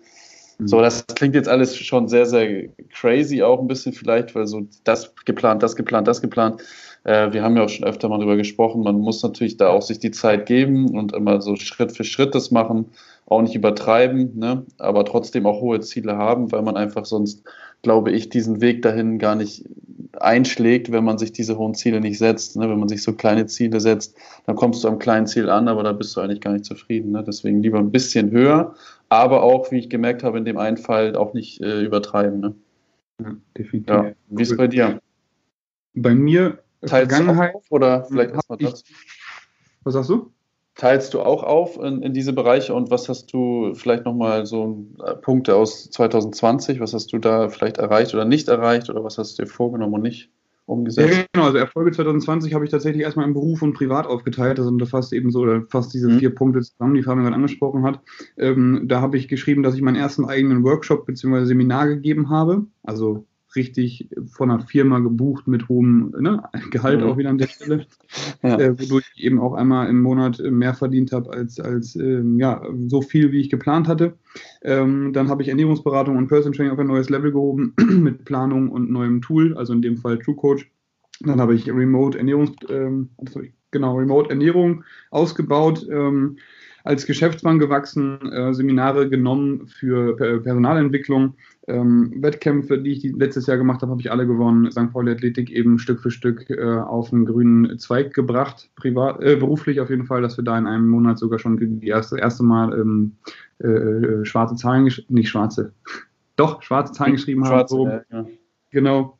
Mhm. 0.58 0.68
So, 0.68 0.80
das 0.80 1.06
klingt 1.06 1.34
jetzt 1.34 1.48
alles 1.48 1.76
schon 1.76 2.08
sehr, 2.08 2.26
sehr 2.26 2.68
crazy 2.90 3.42
auch 3.42 3.60
ein 3.60 3.68
bisschen 3.68 3.92
vielleicht, 3.92 4.34
weil 4.34 4.46
so 4.46 4.66
das 4.84 5.14
geplant, 5.24 5.62
das 5.62 5.76
geplant, 5.76 6.06
das 6.08 6.20
geplant. 6.20 6.62
Äh, 7.04 7.32
wir 7.32 7.42
haben 7.42 7.56
ja 7.56 7.64
auch 7.64 7.68
schon 7.68 7.86
öfter 7.86 8.08
mal 8.08 8.18
darüber 8.18 8.36
gesprochen, 8.36 8.82
man 8.82 8.98
muss 8.98 9.22
natürlich 9.22 9.56
da 9.56 9.68
auch 9.68 9.82
sich 9.82 9.98
die 9.98 10.12
Zeit 10.12 10.46
geben 10.46 10.96
und 10.96 11.12
immer 11.14 11.40
so 11.40 11.56
Schritt 11.56 11.96
für 11.96 12.04
Schritt 12.04 12.34
das 12.34 12.50
machen, 12.50 12.86
auch 13.26 13.42
nicht 13.42 13.54
übertreiben, 13.54 14.38
ne? 14.38 14.64
aber 14.78 15.04
trotzdem 15.04 15.46
auch 15.46 15.60
hohe 15.60 15.80
Ziele 15.80 16.16
haben, 16.16 16.52
weil 16.52 16.62
man 16.62 16.76
einfach 16.76 17.06
sonst, 17.06 17.42
glaube 17.82 18.12
ich, 18.12 18.28
diesen 18.28 18.60
Weg 18.60 18.82
dahin 18.82 19.18
gar 19.18 19.34
nicht 19.34 19.64
einschlägt, 20.20 20.92
wenn 20.92 21.04
man 21.04 21.18
sich 21.18 21.32
diese 21.32 21.58
hohen 21.58 21.74
Ziele 21.74 22.00
nicht 22.00 22.18
setzt. 22.18 22.56
Ne? 22.56 22.68
Wenn 22.68 22.78
man 22.78 22.88
sich 22.88 23.02
so 23.02 23.12
kleine 23.12 23.46
Ziele 23.46 23.80
setzt, 23.80 24.16
dann 24.46 24.56
kommst 24.56 24.84
du 24.84 24.88
am 24.88 24.98
kleinen 24.98 25.26
Ziel 25.26 25.48
an, 25.48 25.68
aber 25.68 25.82
da 25.82 25.92
bist 25.92 26.16
du 26.16 26.20
eigentlich 26.20 26.40
gar 26.40 26.52
nicht 26.52 26.64
zufrieden. 26.64 27.12
Ne? 27.12 27.24
Deswegen 27.26 27.62
lieber 27.62 27.78
ein 27.78 27.90
bisschen 27.90 28.30
höher, 28.30 28.74
aber 29.08 29.42
auch, 29.42 29.70
wie 29.70 29.78
ich 29.78 29.90
gemerkt 29.90 30.22
habe, 30.22 30.38
in 30.38 30.44
dem 30.44 30.58
einen 30.58 30.76
Fall 30.76 31.16
auch 31.16 31.34
nicht 31.34 31.60
äh, 31.60 31.82
übertreiben. 31.82 32.40
Ne? 32.40 32.54
Ja, 33.20 33.36
definitiv. 33.56 33.94
Ja. 33.94 34.12
Wie 34.28 34.42
ist 34.42 34.50
es 34.50 34.56
bei 34.56 34.68
dir? 34.68 35.00
Bei 35.94 36.14
mir 36.14 36.58
Teilst 36.86 37.12
Vergangenheit. 37.12 37.54
Auf, 37.54 37.64
oder 37.70 38.04
vielleicht 38.04 38.32
erstmal 38.32 38.58
das. 38.58 38.84
Was 39.84 39.94
sagst 39.94 40.10
du? 40.10 40.32
Teilst 40.74 41.12
du 41.12 41.20
auch 41.20 41.42
auf 41.42 41.78
in, 41.78 42.02
in 42.02 42.14
diese 42.14 42.32
Bereiche 42.32 42.72
und 42.72 42.90
was 42.90 43.08
hast 43.08 43.32
du 43.32 43.74
vielleicht 43.74 44.06
nochmal 44.06 44.46
so 44.46 44.86
äh, 45.04 45.14
Punkte 45.14 45.54
aus 45.54 45.90
2020? 45.90 46.80
Was 46.80 46.94
hast 46.94 47.12
du 47.12 47.18
da 47.18 47.50
vielleicht 47.50 47.76
erreicht 47.76 48.14
oder 48.14 48.24
nicht 48.24 48.48
erreicht 48.48 48.88
oder 48.88 49.04
was 49.04 49.18
hast 49.18 49.38
du 49.38 49.44
dir 49.44 49.50
vorgenommen 49.50 49.94
und 49.94 50.02
nicht 50.02 50.30
umgesetzt? 50.64 51.14
Ja, 51.14 51.24
genau. 51.32 51.46
Also 51.46 51.58
Erfolge 51.58 51.92
2020 51.92 52.54
habe 52.54 52.64
ich 52.64 52.70
tatsächlich 52.70 53.02
erstmal 53.02 53.26
im 53.26 53.34
Beruf 53.34 53.60
und 53.60 53.74
privat 53.74 54.06
aufgeteilt. 54.06 54.58
Also 54.58 54.70
das 54.78 54.88
fasst 54.88 55.12
eben 55.12 55.30
so 55.30 55.40
oder 55.40 55.62
fasst 55.68 55.92
diese 55.92 56.08
mhm. 56.08 56.18
vier 56.18 56.34
Punkte 56.34 56.62
zusammen, 56.62 56.94
die 56.94 57.02
Fabian 57.02 57.24
gerade 57.24 57.36
angesprochen 57.36 57.84
hat. 57.84 58.00
Ähm, 58.38 58.84
da 58.86 59.02
habe 59.02 59.18
ich 59.18 59.28
geschrieben, 59.28 59.62
dass 59.62 59.74
ich 59.74 59.82
meinen 59.82 59.96
ersten 59.96 60.24
eigenen 60.24 60.64
Workshop 60.64 61.04
bzw. 61.04 61.44
Seminar 61.44 61.86
gegeben 61.88 62.30
habe. 62.30 62.66
Also 62.82 63.26
richtig 63.56 64.08
von 64.30 64.50
einer 64.50 64.60
Firma 64.60 64.98
gebucht 64.98 65.46
mit 65.46 65.68
hohem 65.68 66.14
ne, 66.18 66.42
Gehalt 66.70 67.00
mhm. 67.00 67.06
auch 67.06 67.18
wieder 67.18 67.30
an 67.30 67.38
der 67.38 67.48
Stelle, 67.48 67.86
ja. 68.42 68.58
äh, 68.58 68.78
wodurch 68.78 69.10
ich 69.14 69.24
eben 69.24 69.40
auch 69.40 69.54
einmal 69.54 69.88
im 69.88 70.00
Monat 70.00 70.40
mehr 70.40 70.74
verdient 70.74 71.12
habe 71.12 71.30
als, 71.30 71.60
als 71.60 71.96
ähm, 71.96 72.38
ja, 72.38 72.62
so 72.88 73.02
viel, 73.02 73.32
wie 73.32 73.40
ich 73.40 73.50
geplant 73.50 73.88
hatte. 73.88 74.14
Ähm, 74.62 75.12
dann 75.12 75.28
habe 75.28 75.42
ich 75.42 75.48
Ernährungsberatung 75.48 76.16
und 76.16 76.28
Person 76.28 76.52
Training 76.52 76.72
auf 76.72 76.78
ein 76.78 76.86
neues 76.86 77.10
Level 77.10 77.32
gehoben 77.32 77.74
mit 77.90 78.24
Planung 78.24 78.70
und 78.70 78.90
neuem 78.90 79.20
Tool, 79.22 79.56
also 79.56 79.72
in 79.72 79.82
dem 79.82 79.96
Fall 79.96 80.18
True 80.18 80.36
Coach. 80.36 80.70
Dann 81.20 81.40
habe 81.40 81.54
ich 81.54 81.68
Remote 81.68 82.18
Ernährungs, 82.18 82.52
ähm, 82.68 83.10
genau, 83.70 83.96
Remote 83.96 84.30
Ernährung 84.30 84.84
ausgebaut. 85.10 85.86
Ähm, 85.90 86.38
als 86.84 87.06
Geschäftsmann 87.06 87.58
gewachsen, 87.58 88.32
äh, 88.32 88.52
Seminare 88.52 89.08
genommen 89.08 89.66
für 89.66 90.16
Personalentwicklung, 90.16 91.34
ähm, 91.68 92.12
Wettkämpfe, 92.20 92.78
die 92.78 92.92
ich 92.92 93.04
letztes 93.16 93.46
Jahr 93.46 93.56
gemacht 93.56 93.82
habe, 93.82 93.92
habe 93.92 94.00
ich 94.00 94.10
alle 94.10 94.26
gewonnen. 94.26 94.70
St. 94.70 94.92
Pauli 94.92 95.12
Athletik 95.12 95.50
eben 95.50 95.78
Stück 95.78 96.00
für 96.00 96.10
Stück 96.10 96.50
äh, 96.50 96.60
auf 96.60 97.12
einen 97.12 97.24
grünen 97.24 97.78
Zweig 97.78 98.14
gebracht, 98.14 98.70
privat, 98.74 99.22
äh, 99.22 99.36
beruflich 99.36 99.80
auf 99.80 99.90
jeden 99.90 100.06
Fall, 100.06 100.22
dass 100.22 100.36
wir 100.36 100.44
da 100.44 100.58
in 100.58 100.66
einem 100.66 100.88
Monat 100.88 101.18
sogar 101.18 101.38
schon 101.38 101.56
die 101.58 101.86
erste, 101.86 102.18
erste 102.18 102.42
Mal 102.42 102.78
ähm, 102.78 103.12
äh, 103.58 103.68
äh 103.68 104.24
schwarze 104.24 104.56
Zahlen, 104.56 104.90
nicht 105.08 105.28
schwarze, 105.28 105.72
doch 106.36 106.62
schwarze 106.62 106.92
Zahlen 106.92 107.12
geschrieben 107.12 107.44
schwarze, 107.46 107.76
haben. 107.76 108.00
So. 108.10 108.16
Ja. 108.16 108.26
Genau. 108.70 109.18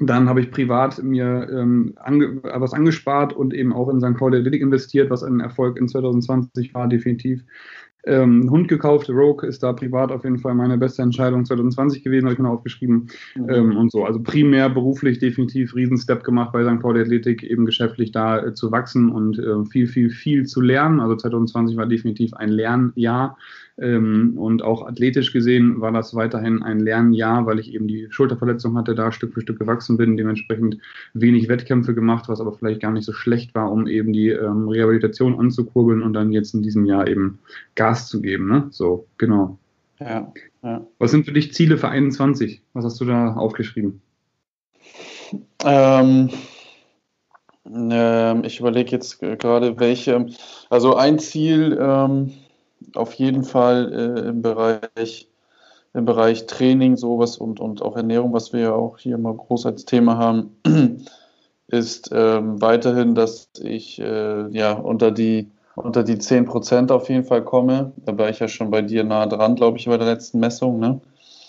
Dann 0.00 0.28
habe 0.28 0.40
ich 0.40 0.50
privat 0.50 1.02
mir 1.02 1.48
ähm, 1.52 1.94
ange 1.96 2.40
was 2.42 2.72
angespart 2.72 3.34
und 3.34 3.52
eben 3.52 3.72
auch 3.72 3.88
in 3.88 4.00
St. 4.00 4.16
Pauli 4.16 4.38
Athletic 4.38 4.62
investiert, 4.62 5.10
was 5.10 5.22
ein 5.22 5.40
Erfolg 5.40 5.76
in 5.78 5.88
2020 5.88 6.72
war, 6.74 6.88
definitiv. 6.88 7.44
Ähm, 8.04 8.50
Hund 8.50 8.68
gekauft, 8.68 9.10
Rogue 9.10 9.46
ist 9.46 9.62
da 9.62 9.74
privat 9.74 10.10
auf 10.10 10.24
jeden 10.24 10.38
Fall 10.38 10.54
meine 10.54 10.78
beste 10.78 11.02
Entscheidung 11.02 11.44
2020 11.44 12.02
gewesen, 12.02 12.24
habe 12.24 12.32
ich 12.32 12.38
mir 12.38 12.48
aufgeschrieben. 12.48 13.08
Mhm. 13.36 13.50
Ähm, 13.50 13.76
und 13.76 13.92
so. 13.92 14.04
Also 14.04 14.22
primär 14.22 14.70
beruflich 14.70 15.18
definitiv 15.18 15.74
Riesenstep 15.74 16.24
gemacht 16.24 16.52
bei 16.52 16.64
St. 16.64 16.80
Pauli 16.80 17.02
Athletik, 17.02 17.42
eben 17.42 17.66
geschäftlich 17.66 18.10
da 18.10 18.42
äh, 18.42 18.54
zu 18.54 18.72
wachsen 18.72 19.10
und 19.10 19.38
äh, 19.38 19.64
viel, 19.66 19.86
viel, 19.86 20.08
viel 20.08 20.46
zu 20.46 20.62
lernen. 20.62 21.00
Also 21.00 21.16
2020 21.16 21.76
war 21.76 21.86
definitiv 21.86 22.32
ein 22.34 22.48
Lernjahr. 22.48 23.36
Ähm, 23.80 24.34
und 24.36 24.62
auch 24.62 24.86
athletisch 24.86 25.32
gesehen 25.32 25.80
war 25.80 25.90
das 25.90 26.14
weiterhin 26.14 26.62
ein 26.62 26.80
Lernjahr, 26.80 27.46
weil 27.46 27.58
ich 27.58 27.72
eben 27.72 27.88
die 27.88 28.08
Schulterverletzung 28.10 28.76
hatte, 28.76 28.94
da 28.94 29.10
Stück 29.10 29.32
für 29.32 29.40
Stück 29.40 29.58
gewachsen 29.58 29.96
bin, 29.96 30.16
dementsprechend 30.16 30.78
wenig 31.14 31.48
Wettkämpfe 31.48 31.94
gemacht, 31.94 32.28
was 32.28 32.40
aber 32.40 32.52
vielleicht 32.52 32.80
gar 32.82 32.92
nicht 32.92 33.06
so 33.06 33.12
schlecht 33.12 33.54
war, 33.54 33.72
um 33.72 33.86
eben 33.86 34.12
die 34.12 34.28
ähm, 34.28 34.68
Rehabilitation 34.68 35.38
anzukurbeln 35.40 36.02
und 36.02 36.12
dann 36.12 36.30
jetzt 36.30 36.54
in 36.54 36.62
diesem 36.62 36.84
Jahr 36.84 37.08
eben 37.08 37.38
Gas 37.74 38.08
zu 38.08 38.20
geben. 38.20 38.48
Ne? 38.48 38.66
So, 38.70 39.06
genau. 39.16 39.58
Ja, 39.98 40.32
ja. 40.62 40.86
Was 40.98 41.10
sind 41.10 41.24
für 41.24 41.32
dich 41.32 41.54
Ziele 41.54 41.78
für 41.78 41.88
21? 41.88 42.62
Was 42.74 42.84
hast 42.84 43.00
du 43.00 43.06
da 43.06 43.34
aufgeschrieben? 43.34 44.02
Ähm, 45.64 46.30
ähm, 47.66 48.44
ich 48.44 48.60
überlege 48.60 48.90
jetzt 48.90 49.20
gerade, 49.20 49.78
welche. 49.78 50.26
Also 50.68 50.96
ein 50.96 51.18
Ziel, 51.18 51.78
ähm, 51.80 52.32
auf 52.94 53.14
jeden 53.14 53.44
Fall 53.44 53.92
äh, 53.92 54.28
im 54.28 54.42
Bereich 54.42 55.28
im 55.92 56.04
Bereich 56.04 56.46
Training 56.46 56.96
sowas 56.96 57.36
und, 57.36 57.58
und 57.58 57.82
auch 57.82 57.96
Ernährung, 57.96 58.32
was 58.32 58.52
wir 58.52 58.60
ja 58.60 58.72
auch 58.72 58.98
hier 58.98 59.16
immer 59.16 59.34
groß 59.34 59.66
als 59.66 59.84
Thema 59.84 60.18
haben, 60.18 60.56
ist 61.66 62.10
ähm, 62.12 62.60
weiterhin, 62.60 63.16
dass 63.16 63.48
ich 63.60 64.00
äh, 64.00 64.48
ja 64.50 64.72
unter 64.72 65.10
die 65.10 65.50
unter 65.76 66.02
die 66.04 66.18
10 66.18 66.44
Prozent 66.44 66.92
auf 66.92 67.08
jeden 67.08 67.24
Fall 67.24 67.42
komme. 67.42 67.92
Da 68.04 68.16
war 68.18 68.28
ich 68.28 68.38
ja 68.38 68.48
schon 68.48 68.70
bei 68.70 68.82
dir 68.82 69.04
nah 69.04 69.26
dran, 69.26 69.54
glaube 69.54 69.78
ich, 69.78 69.86
bei 69.86 69.96
der 69.96 70.06
letzten 70.06 70.40
Messung. 70.40 70.78
Ne? 70.78 71.00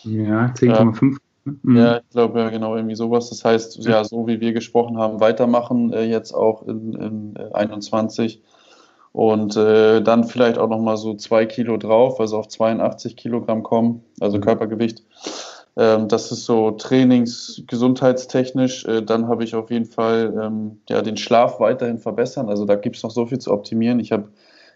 Ja, 0.04 0.46
10,5. 0.56 1.18
Mhm. 1.44 1.76
Ja, 1.76 1.98
ich 1.98 2.10
glaube 2.12 2.40
ja 2.40 2.50
genau 2.50 2.76
irgendwie 2.76 2.96
sowas. 2.96 3.30
Das 3.30 3.44
heißt, 3.44 3.84
ja, 3.84 4.04
so 4.04 4.28
wie 4.28 4.40
wir 4.40 4.54
gesprochen 4.54 4.98
haben, 4.98 5.20
weitermachen 5.20 5.92
äh, 5.92 6.04
jetzt 6.04 6.34
auch 6.34 6.68
in, 6.68 6.94
in 6.94 7.38
21 7.54 8.42
und 9.14 9.58
äh, 9.58 10.02
dann 10.02 10.24
vielleicht 10.24 10.58
auch 10.58 10.70
nochmal 10.70 10.98
so 10.98 11.14
zwei 11.16 11.46
Kilo 11.46 11.78
drauf, 11.78 12.20
also 12.20 12.38
auf 12.38 12.48
82 12.48 13.18
Kilogramm 13.18 13.64
kommen, 13.64 14.04
also 14.20 14.38
mhm. 14.38 14.42
Körpergewicht. 14.42 15.04
Ähm, 15.78 16.08
das 16.08 16.32
ist 16.32 16.46
so 16.46 16.72
trainingsgesundheitstechnisch. 16.72 18.86
Äh, 18.86 19.04
dann 19.04 19.28
habe 19.28 19.44
ich 19.44 19.56
auf 19.56 19.72
jeden 19.72 19.86
Fall 19.86 20.34
ähm, 20.42 20.80
ja, 20.90 21.02
den 21.02 21.18
Schlaf 21.18 21.60
weiterhin 21.60 21.98
verbessern. 21.98 22.50
Also 22.50 22.66
da 22.66 22.76
gibt 22.76 22.98
es 22.98 23.04
noch 23.04 23.12
so 23.12 23.26
viel 23.26 23.40
zu 23.40 23.52
optimieren. 23.52 24.00
Ich 24.00 24.12
habe 24.12 24.30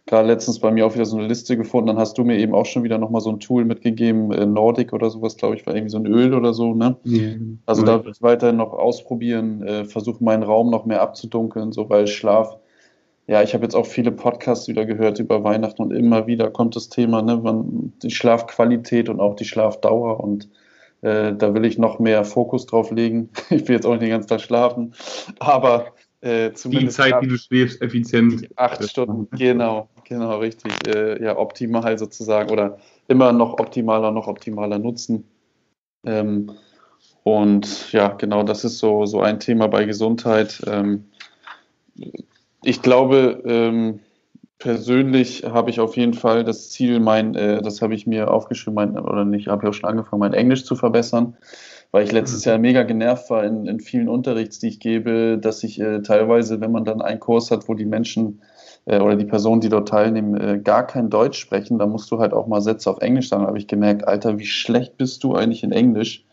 gerade 0.06 0.28
letztens 0.28 0.60
bei 0.60 0.72
mir 0.72 0.86
auch 0.86 0.94
wieder 0.94 1.06
so 1.06 1.18
eine 1.18 1.28
Liste 1.28 1.58
gefunden. 1.58 1.88
Dann 1.88 1.98
hast 1.98 2.18
du 2.18 2.24
mir 2.24 2.38
eben 2.38 2.54
auch 2.54 2.66
schon 2.66 2.84
wieder 2.84 2.98
nochmal 2.98 3.22
so 3.22 3.30
ein 3.30 3.40
Tool 3.40 3.66
mitgegeben, 3.66 4.32
äh, 4.32 4.46
Nordic 4.46 4.94
oder 4.94 5.10
sowas, 5.10 5.36
glaube 5.36 5.56
ich, 5.56 5.66
war 5.66 5.76
irgendwie 5.76 5.92
so 5.92 5.98
ein 5.98 6.06
Öl 6.06 6.34
oder 6.34 6.54
so. 6.54 6.74
Ne? 6.74 6.96
Ja. 7.04 7.34
Genau. 7.34 7.58
Also 7.66 7.84
da 7.84 8.04
will 8.04 8.12
ich 8.12 8.22
weiterhin 8.22 8.58
noch 8.58 8.74
ausprobieren, 8.74 9.64
äh, 9.64 9.86
versuche 9.86 10.24
meinen 10.24 10.44
Raum 10.44 10.70
noch 10.70 10.86
mehr 10.86 11.02
abzudunkeln, 11.02 11.72
so 11.72 11.90
weil 11.90 12.08
Schlaf 12.08 12.58
ja, 13.28 13.42
ich 13.42 13.54
habe 13.54 13.64
jetzt 13.64 13.76
auch 13.76 13.86
viele 13.86 14.12
Podcasts 14.12 14.68
wieder 14.68 14.86
gehört 14.86 15.20
über 15.20 15.44
Weihnachten 15.44 15.82
und 15.82 15.92
immer 15.92 16.28
wieder 16.28 16.52
kommt 16.52 16.76
das 16.76 16.90
Thema, 16.90 17.22
ne, 17.22 17.38
man, 17.38 17.94
die 18.04 18.12
Schlafqualität 18.12 19.10
und 19.10 19.20
auch 19.20 19.36
die 19.36 19.46
Schlafdauer 19.46 20.20
und 20.20 20.50
äh, 21.02 21.34
da 21.34 21.54
will 21.54 21.66
ich 21.66 21.78
noch 21.78 22.00
mehr 22.00 22.24
Fokus 22.24 22.66
drauf 22.66 22.92
legen. 22.92 23.30
Ich 23.50 23.68
will 23.68 23.76
jetzt 23.76 23.86
auch 23.86 23.92
nicht 23.92 24.04
den 24.04 24.10
ganzen 24.10 24.30
Tag 24.30 24.42
schlafen, 24.42 24.94
aber 25.40 25.94
äh, 26.22 26.54
zumindest. 26.54 26.98
Die 26.98 27.02
Zeit, 27.02 27.22
die 27.22 27.28
du 27.28 27.38
schläfst, 27.38 27.82
effizient. 27.82 28.48
Acht 28.56 28.84
Stunden, 28.90 29.28
genau, 29.38 29.90
genau, 30.04 30.38
richtig. 30.40 30.72
Äh, 30.88 31.24
ja, 31.24 31.38
optimal 31.38 31.98
sozusagen 31.98 32.52
oder 32.52 32.78
immer 33.08 33.32
noch 33.32 33.60
optimaler, 33.60 34.12
noch 34.12 34.28
optimaler 34.28 34.80
nutzen. 34.80 35.26
Ähm, 36.04 36.52
und 37.24 37.92
ja, 37.92 38.10
genau, 38.10 38.44
das 38.44 38.64
ist 38.64 38.78
so, 38.78 39.06
so 39.06 39.22
ein 39.22 39.40
Thema 39.40 39.68
bei 39.68 39.86
Gesundheit. 39.86 40.62
Ähm, 40.68 41.06
ich 42.66 42.82
glaube, 42.82 43.44
ähm, 43.46 44.00
persönlich 44.60 45.44
habe 45.44 45.70
ich 45.70 45.80
auf 45.80 45.96
jeden 45.98 46.14
Fall 46.14 46.44
das 46.44 46.70
Ziel, 46.72 47.00
mein, 47.00 47.36
äh, 47.36 47.62
das 47.62 47.82
habe 47.82 47.94
ich 47.94 48.08
mir 48.08 48.32
aufgeschrieben, 48.32 48.74
mein, 48.74 48.98
oder 48.98 49.26
nicht, 49.26 49.48
habe 49.48 49.64
ich 49.64 49.70
auch 49.70 49.74
schon 49.74 49.90
angefangen, 49.90 50.20
mein 50.20 50.34
Englisch 50.34 50.66
zu 50.66 50.76
verbessern, 50.76 51.38
weil 51.92 52.04
ich 52.04 52.12
letztes 52.12 52.46
mhm. 52.46 52.50
Jahr 52.50 52.58
mega 52.58 52.84
genervt 52.84 53.30
war 53.30 53.44
in, 53.44 53.68
in 53.68 53.80
vielen 53.80 54.10
Unterrichts, 54.10 54.60
die 54.60 54.68
ich 54.68 54.80
gebe, 54.80 55.38
dass 55.40 55.64
ich 55.64 55.80
äh, 55.80 56.02
teilweise, 56.02 56.62
wenn 56.62 56.72
man 56.72 56.86
dann 56.86 57.02
einen 57.02 57.20
Kurs 57.20 57.52
hat, 57.52 57.68
wo 57.70 57.74
die 57.74 57.86
Menschen 57.86 58.42
äh, 58.86 59.00
oder 59.00 59.16
die 59.16 59.26
Personen, 59.26 59.62
die 59.62 59.70
dort 59.70 59.90
teilnehmen, 59.90 60.36
äh, 60.40 60.60
gar 60.60 60.88
kein 60.88 61.10
Deutsch 61.10 61.38
sprechen, 61.40 61.78
dann 61.78 61.92
musst 61.92 62.10
du 62.12 62.20
halt 62.20 62.34
auch 62.34 62.48
mal 62.48 62.62
Sätze 62.62 62.90
auf 62.90 63.02
Englisch 63.02 63.30
sagen. 63.30 63.44
Da 63.44 63.48
habe 63.50 63.60
ich 63.60 63.68
gemerkt, 63.68 64.08
Alter, 64.08 64.40
wie 64.40 64.46
schlecht 64.46 64.98
bist 64.98 65.24
du 65.24 65.36
eigentlich 65.36 65.64
in 65.64 65.72
Englisch? 65.72 66.25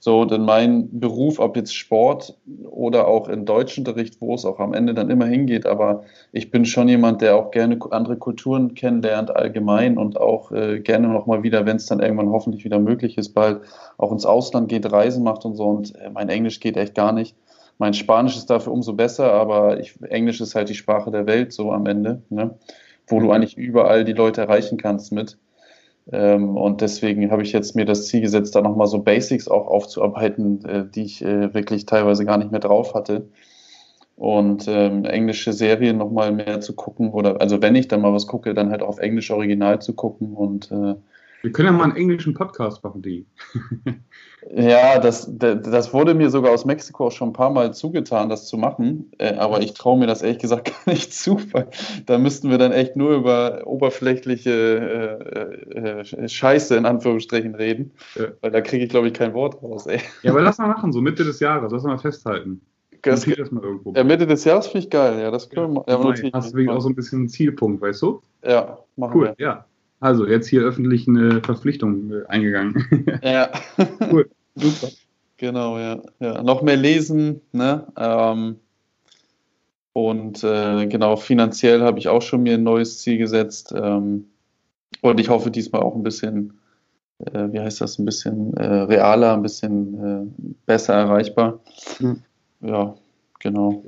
So, 0.00 0.24
denn 0.24 0.42
mein 0.42 1.00
Beruf, 1.00 1.40
ob 1.40 1.56
jetzt 1.56 1.74
Sport 1.74 2.38
oder 2.64 3.08
auch 3.08 3.28
in 3.28 3.44
Deutschunterricht, 3.44 4.20
wo 4.20 4.34
es 4.34 4.44
auch 4.44 4.60
am 4.60 4.72
Ende 4.72 4.94
dann 4.94 5.10
immer 5.10 5.26
hingeht, 5.26 5.66
aber 5.66 6.04
ich 6.32 6.50
bin 6.50 6.64
schon 6.64 6.88
jemand, 6.88 7.20
der 7.20 7.36
auch 7.36 7.50
gerne 7.50 7.78
andere 7.90 8.16
Kulturen 8.16 8.74
kennenlernt 8.74 9.34
allgemein 9.34 9.98
und 9.98 10.18
auch 10.20 10.52
äh, 10.52 10.80
gerne 10.80 11.08
nochmal 11.08 11.42
wieder, 11.42 11.66
wenn 11.66 11.76
es 11.76 11.86
dann 11.86 12.00
irgendwann 12.00 12.30
hoffentlich 12.30 12.64
wieder 12.64 12.78
möglich 12.78 13.18
ist, 13.18 13.30
bald 13.30 13.62
auch 13.98 14.12
ins 14.12 14.24
Ausland 14.24 14.68
geht, 14.68 14.90
Reisen 14.90 15.24
macht 15.24 15.44
und 15.44 15.56
so 15.56 15.64
und 15.64 15.94
äh, 15.96 16.10
mein 16.10 16.28
Englisch 16.28 16.60
geht 16.60 16.76
echt 16.76 16.94
gar 16.94 17.12
nicht. 17.12 17.34
Mein 17.78 17.94
Spanisch 17.94 18.36
ist 18.36 18.50
dafür 18.50 18.72
umso 18.72 18.92
besser, 18.92 19.32
aber 19.32 19.80
ich, 19.80 20.00
Englisch 20.02 20.40
ist 20.40 20.54
halt 20.54 20.68
die 20.68 20.74
Sprache 20.74 21.10
der 21.10 21.26
Welt 21.26 21.52
so 21.52 21.72
am 21.72 21.86
Ende, 21.86 22.22
ne? 22.28 22.56
wo 23.08 23.20
du 23.20 23.30
eigentlich 23.30 23.56
überall 23.56 24.04
die 24.04 24.12
Leute 24.12 24.40
erreichen 24.40 24.78
kannst 24.78 25.12
mit. 25.12 25.38
Ähm, 26.10 26.56
und 26.56 26.80
deswegen 26.80 27.30
habe 27.30 27.42
ich 27.42 27.52
jetzt 27.52 27.76
mir 27.76 27.84
das 27.84 28.06
Ziel 28.06 28.22
gesetzt, 28.22 28.54
da 28.54 28.62
nochmal 28.62 28.86
so 28.86 29.00
Basics 29.00 29.48
auch 29.48 29.66
aufzuarbeiten, 29.66 30.64
äh, 30.64 30.84
die 30.88 31.02
ich 31.02 31.22
äh, 31.22 31.52
wirklich 31.54 31.86
teilweise 31.86 32.24
gar 32.24 32.38
nicht 32.38 32.50
mehr 32.50 32.60
drauf 32.60 32.94
hatte. 32.94 33.28
Und 34.16 34.66
ähm, 34.68 35.04
englische 35.04 35.52
Serien 35.52 35.98
nochmal 35.98 36.32
mehr 36.32 36.60
zu 36.60 36.74
gucken 36.74 37.10
oder, 37.12 37.40
also 37.40 37.62
wenn 37.62 37.76
ich 37.76 37.86
dann 37.88 38.00
mal 38.00 38.12
was 38.12 38.26
gucke, 38.26 38.52
dann 38.52 38.70
halt 38.70 38.82
auf 38.82 38.98
Englisch 38.98 39.30
Original 39.30 39.80
zu 39.80 39.94
gucken 39.94 40.34
und 40.34 40.72
äh, 40.72 40.96
wir 41.42 41.52
können 41.52 41.66
ja 41.66 41.72
mal 41.72 41.84
einen 41.84 41.96
englischen 41.96 42.34
Podcast 42.34 42.82
machen, 42.82 43.02
die. 43.02 43.26
ja, 44.50 44.98
das, 44.98 45.30
das 45.30 45.92
wurde 45.92 46.14
mir 46.14 46.30
sogar 46.30 46.52
aus 46.52 46.64
Mexiko 46.64 47.06
auch 47.06 47.12
schon 47.12 47.30
ein 47.30 47.32
paar 47.32 47.50
Mal 47.50 47.72
zugetan, 47.74 48.28
das 48.28 48.48
zu 48.48 48.56
machen. 48.56 49.12
Äh, 49.18 49.34
aber 49.34 49.60
ich 49.60 49.74
traue 49.74 49.98
mir 49.98 50.06
das 50.06 50.22
ehrlich 50.22 50.38
gesagt 50.38 50.72
gar 50.86 50.92
nicht 50.92 51.14
zu, 51.14 51.40
weil 51.52 51.68
da 52.06 52.18
müssten 52.18 52.50
wir 52.50 52.58
dann 52.58 52.72
echt 52.72 52.96
nur 52.96 53.14
über 53.14 53.62
oberflächliche 53.66 54.50
äh, 55.74 56.00
äh, 56.00 56.28
Scheiße 56.28 56.76
in 56.76 56.86
Anführungsstrichen 56.86 57.54
reden. 57.54 57.92
Ja. 58.16 58.26
Weil 58.40 58.50
da 58.50 58.60
kriege 58.60 58.84
ich, 58.84 58.90
glaube 58.90 59.06
ich, 59.06 59.14
kein 59.14 59.32
Wort 59.34 59.62
raus. 59.62 59.86
Ey. 59.86 60.00
Ja, 60.22 60.32
aber 60.32 60.42
lass 60.42 60.58
mal 60.58 60.68
machen, 60.68 60.92
so 60.92 61.00
Mitte 61.00 61.24
des 61.24 61.38
Jahres, 61.38 61.70
lass 61.70 61.84
mal 61.84 61.98
festhalten. 61.98 62.60
Das, 63.02 63.24
das 63.24 63.50
mal 63.52 63.62
irgendwo. 63.62 63.92
Ja, 63.94 64.02
Mitte 64.02 64.26
des 64.26 64.44
Jahres 64.44 64.66
finde 64.66 64.86
ich 64.86 64.90
geil, 64.90 65.20
ja, 65.20 65.30
das 65.30 65.48
können 65.48 65.74
wir 65.74 65.84
ja, 65.86 66.00
ja, 66.00 66.30
Hast 66.32 66.52
du 66.52 66.70
auch 66.70 66.80
so 66.80 66.88
ein 66.88 66.96
bisschen 66.96 67.20
einen 67.20 67.28
Zielpunkt, 67.28 67.80
weißt 67.80 68.02
du? 68.02 68.20
Ja, 68.44 68.78
machen 68.96 69.12
cool, 69.14 69.34
wir. 69.36 69.44
Ja. 69.46 69.64
Also, 70.00 70.26
jetzt 70.26 70.48
hier 70.48 70.62
öffentlich 70.62 71.08
eine 71.08 71.42
Verpflichtung 71.42 72.12
äh, 72.12 72.26
eingegangen. 72.26 73.18
Ja. 73.22 73.50
cool, 74.10 74.28
super. 74.54 74.88
Genau, 75.38 75.78
ja. 75.78 76.02
ja. 76.20 76.42
Noch 76.42 76.62
mehr 76.62 76.76
lesen, 76.76 77.40
ne? 77.52 77.86
Ähm, 77.96 78.56
und 79.92 80.44
äh, 80.44 80.86
genau, 80.86 81.16
finanziell 81.16 81.82
habe 81.82 81.98
ich 81.98 82.08
auch 82.08 82.22
schon 82.22 82.44
mir 82.44 82.54
ein 82.54 82.62
neues 82.62 82.98
Ziel 83.00 83.18
gesetzt. 83.18 83.74
Ähm, 83.76 84.26
und 85.00 85.20
ich 85.20 85.28
hoffe 85.28 85.50
diesmal 85.50 85.82
auch 85.82 85.94
ein 85.94 86.02
bisschen, 86.02 86.60
äh, 87.18 87.48
wie 87.50 87.60
heißt 87.60 87.80
das, 87.80 87.98
ein 87.98 88.04
bisschen 88.04 88.56
äh, 88.56 88.64
realer, 88.64 89.34
ein 89.34 89.42
bisschen 89.42 90.04
äh, 90.04 90.52
besser 90.66 90.94
erreichbar. 90.94 91.60
Mhm. 91.98 92.22
Ja, 92.60 92.94
genau. 93.40 93.84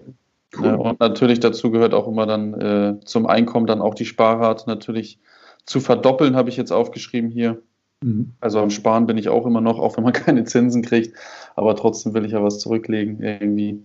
Cool. 0.56 0.74
Und 0.74 0.98
natürlich 0.98 1.38
dazu 1.38 1.70
gehört 1.70 1.94
auch 1.94 2.08
immer 2.08 2.26
dann 2.26 2.54
äh, 2.60 3.00
zum 3.04 3.26
Einkommen 3.26 3.66
dann 3.66 3.80
auch 3.80 3.94
die 3.94 4.04
Sparrate 4.04 4.68
natürlich 4.68 5.20
zu 5.66 5.80
verdoppeln, 5.80 6.36
habe 6.36 6.48
ich 6.48 6.56
jetzt 6.56 6.72
aufgeschrieben 6.72 7.30
hier. 7.30 7.62
Mhm. 8.02 8.32
Also 8.40 8.60
am 8.60 8.70
Sparen 8.70 9.06
bin 9.06 9.18
ich 9.18 9.28
auch 9.28 9.46
immer 9.46 9.60
noch, 9.60 9.78
auch 9.78 9.96
wenn 9.96 10.04
man 10.04 10.12
keine 10.14 10.44
Zinsen 10.44 10.82
kriegt. 10.82 11.16
Aber 11.56 11.76
trotzdem 11.76 12.14
will 12.14 12.24
ich 12.24 12.32
ja 12.32 12.42
was 12.42 12.58
zurücklegen 12.58 13.22
irgendwie. 13.22 13.82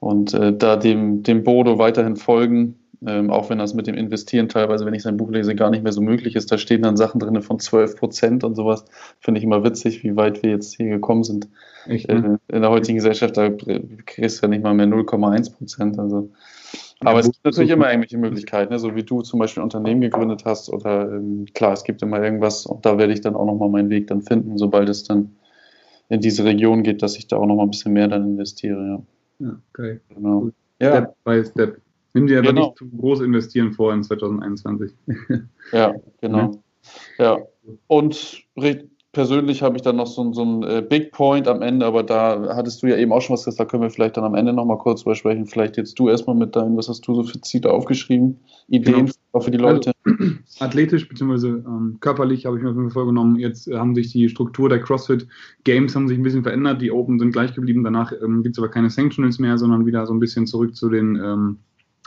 Und 0.00 0.34
äh, 0.34 0.56
da 0.56 0.76
dem, 0.76 1.22
dem 1.22 1.44
Bodo 1.44 1.78
weiterhin 1.78 2.16
folgen, 2.16 2.78
ähm, 3.06 3.30
auch 3.30 3.50
wenn 3.50 3.58
das 3.58 3.74
mit 3.74 3.86
dem 3.86 3.94
Investieren 3.94 4.48
teilweise, 4.48 4.86
wenn 4.86 4.94
ich 4.94 5.02
sein 5.02 5.16
Buch 5.16 5.30
lese, 5.30 5.54
gar 5.54 5.70
nicht 5.70 5.82
mehr 5.82 5.92
so 5.92 6.00
möglich 6.00 6.36
ist. 6.36 6.52
Da 6.52 6.58
stehen 6.58 6.82
dann 6.82 6.96
Sachen 6.96 7.18
drin 7.18 7.40
von 7.42 7.58
12 7.58 7.96
Prozent 7.96 8.44
und 8.44 8.54
sowas. 8.54 8.84
Finde 9.20 9.38
ich 9.38 9.44
immer 9.44 9.64
witzig, 9.64 10.04
wie 10.04 10.16
weit 10.16 10.42
wir 10.42 10.50
jetzt 10.50 10.74
hier 10.74 10.88
gekommen 10.88 11.24
sind. 11.24 11.48
Echt, 11.86 12.08
ne? 12.08 12.38
äh, 12.48 12.56
in 12.56 12.62
der 12.62 12.70
heutigen 12.70 12.96
Gesellschaft, 12.96 13.36
da 13.36 13.50
kriegst 13.50 14.38
du 14.38 14.46
ja 14.46 14.48
nicht 14.48 14.62
mal 14.62 14.74
mehr 14.74 14.86
0,1 14.86 15.52
Prozent. 15.52 15.98
Also 15.98 16.30
aber 17.04 17.20
es 17.20 17.26
gibt 17.26 17.44
natürlich 17.44 17.70
immer 17.70 17.90
irgendwelche 17.90 18.18
Möglichkeiten, 18.18 18.72
ne? 18.72 18.78
so 18.78 18.94
wie 18.94 19.02
du 19.02 19.22
zum 19.22 19.38
Beispiel 19.38 19.62
ein 19.62 19.64
Unternehmen 19.64 20.00
gegründet 20.00 20.44
hast 20.44 20.68
oder 20.68 21.12
ähm, 21.12 21.46
klar, 21.54 21.72
es 21.72 21.84
gibt 21.84 22.02
immer 22.02 22.22
irgendwas 22.22 22.66
und 22.66 22.84
da 22.84 22.98
werde 22.98 23.12
ich 23.12 23.20
dann 23.20 23.36
auch 23.36 23.46
nochmal 23.46 23.68
meinen 23.68 23.90
Weg 23.90 24.06
dann 24.08 24.22
finden, 24.22 24.58
sobald 24.58 24.88
es 24.88 25.04
dann 25.04 25.36
in 26.08 26.20
diese 26.20 26.44
Region 26.44 26.82
geht, 26.82 27.02
dass 27.02 27.16
ich 27.16 27.26
da 27.26 27.36
auch 27.36 27.46
noch 27.46 27.56
mal 27.56 27.64
ein 27.64 27.70
bisschen 27.70 27.92
mehr 27.92 28.08
dann 28.08 28.24
investiere. 28.24 29.02
Ja, 29.40 29.46
ja 29.46 29.58
geil. 29.72 30.00
Genau. 30.14 30.50
Ja. 30.80 30.96
Step 30.96 31.14
by 31.24 31.44
Step. 31.44 31.80
Nimm 32.14 32.26
dir 32.26 32.40
aber 32.40 32.48
genau. 32.48 32.66
nicht 32.66 32.78
zu 32.78 32.88
groß 32.88 33.20
investieren 33.22 33.72
vor 33.72 33.94
in 33.94 34.02
2021. 34.02 34.92
ja, 35.72 35.94
genau. 36.20 36.62
Ja. 37.18 37.38
Und 37.86 38.44
persönlich 39.12 39.62
habe 39.62 39.76
ich 39.76 39.82
dann 39.82 39.96
noch 39.96 40.06
so, 40.06 40.32
so 40.32 40.42
einen 40.42 40.62
äh, 40.62 40.82
Big 40.86 41.12
Point 41.12 41.46
am 41.46 41.62
Ende, 41.62 41.84
aber 41.84 42.02
da 42.02 42.54
hattest 42.56 42.82
du 42.82 42.86
ja 42.86 42.96
eben 42.96 43.12
auch 43.12 43.20
schon 43.20 43.34
was 43.34 43.44
gesagt, 43.44 43.60
da 43.60 43.64
können 43.66 43.82
wir 43.82 43.90
vielleicht 43.90 44.16
dann 44.16 44.24
am 44.24 44.34
Ende 44.34 44.52
nochmal 44.52 44.78
kurz 44.78 45.02
drüber 45.02 45.14
sprechen. 45.14 45.46
Vielleicht 45.46 45.76
jetzt 45.76 45.98
du 45.98 46.08
erstmal 46.08 46.34
mit 46.34 46.56
deinen, 46.56 46.76
was 46.76 46.88
hast 46.88 47.06
du 47.06 47.14
so 47.14 47.22
für 47.22 47.40
Ziele 47.42 47.70
aufgeschrieben? 47.70 48.40
Ideen 48.68 49.10
genau. 49.32 49.40
für 49.44 49.50
die 49.50 49.58
Leute? 49.58 49.92
Also, 50.04 50.18
athletisch 50.60 51.08
bzw. 51.08 51.48
Ähm, 51.48 51.98
körperlich 52.00 52.46
habe 52.46 52.56
ich 52.56 52.62
mir 52.62 52.90
vorgenommen, 52.90 53.38
jetzt 53.38 53.68
äh, 53.68 53.76
haben 53.76 53.94
sich 53.94 54.12
die 54.12 54.28
Struktur 54.28 54.68
der 54.68 54.80
CrossFit 54.80 55.28
Games 55.64 55.94
haben 55.94 56.08
sich 56.08 56.18
ein 56.18 56.22
bisschen 56.22 56.42
verändert, 56.42 56.80
die 56.80 56.90
Open 56.90 57.18
sind 57.18 57.32
gleich 57.32 57.54
geblieben, 57.54 57.84
danach 57.84 58.12
ähm, 58.12 58.42
gibt 58.42 58.56
es 58.56 58.58
aber 58.58 58.70
keine 58.70 58.88
Sanctionals 58.90 59.38
mehr, 59.38 59.58
sondern 59.58 59.84
wieder 59.84 60.06
so 60.06 60.14
ein 60.14 60.20
bisschen 60.20 60.46
zurück 60.46 60.74
zu 60.74 60.88
den 60.88 61.16
ähm, 61.16 61.58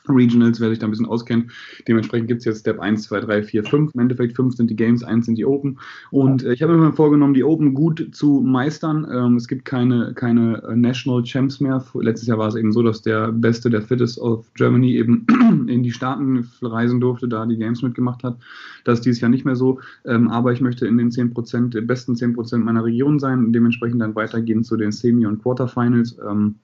Regionals, 0.09 0.59
wer 0.59 0.69
sich 0.69 0.79
da 0.79 0.87
ein 0.87 0.91
bisschen 0.91 1.05
auskennt. 1.05 1.51
Dementsprechend 1.87 2.27
gibt 2.27 2.39
es 2.39 2.45
jetzt 2.45 2.59
Step 2.59 2.79
1, 2.79 3.03
2, 3.03 3.21
3, 3.21 3.43
4, 3.43 3.63
5. 3.63 3.91
Im 3.93 3.99
Endeffekt 3.99 4.35
5 4.35 4.55
sind 4.55 4.69
die 4.69 4.75
Games, 4.75 5.03
1 5.03 5.25
sind 5.25 5.37
die 5.37 5.45
Open. 5.45 5.79
Und 6.11 6.43
äh, 6.43 6.53
ich 6.53 6.61
habe 6.61 6.75
mir 6.75 6.93
vorgenommen, 6.93 7.33
die 7.33 7.43
Open 7.43 7.73
gut 7.73 8.09
zu 8.11 8.41
meistern. 8.41 9.07
Ähm, 9.11 9.35
es 9.35 9.47
gibt 9.47 9.65
keine, 9.65 10.13
keine 10.13 10.63
äh, 10.63 10.75
National 10.75 11.23
Champs 11.23 11.59
mehr. 11.59 11.83
Letztes 11.95 12.27
Jahr 12.27 12.37
war 12.37 12.47
es 12.47 12.55
eben 12.55 12.71
so, 12.71 12.83
dass 12.83 13.01
der 13.01 13.31
Beste, 13.31 13.69
der 13.69 13.81
Fittest 13.81 14.19
of 14.19 14.45
Germany 14.55 14.95
eben 14.95 15.25
in 15.67 15.83
die 15.83 15.91
Staaten 15.91 16.47
reisen 16.61 16.99
durfte, 16.99 17.27
da 17.27 17.45
die 17.45 17.57
Games 17.57 17.81
mitgemacht 17.81 18.23
hat. 18.23 18.37
Das 18.83 18.99
ist 18.99 19.05
dieses 19.05 19.21
Jahr 19.21 19.29
nicht 19.29 19.45
mehr 19.45 19.55
so. 19.55 19.79
Ähm, 20.05 20.29
aber 20.29 20.53
ich 20.53 20.61
möchte 20.61 20.87
in 20.87 20.97
den 20.97 21.09
10%, 21.09 21.81
besten 21.81 22.13
10% 22.13 22.57
meiner 22.57 22.83
Region 22.83 23.19
sein 23.19 23.45
und 23.45 23.53
dementsprechend 23.53 24.01
dann 24.01 24.15
weitergehen 24.15 24.63
zu 24.63 24.77
den 24.77 24.91
Semi- 24.91 25.25
und 25.25 25.41
Quarterfinals. 25.41 26.17
Ähm, 26.27 26.55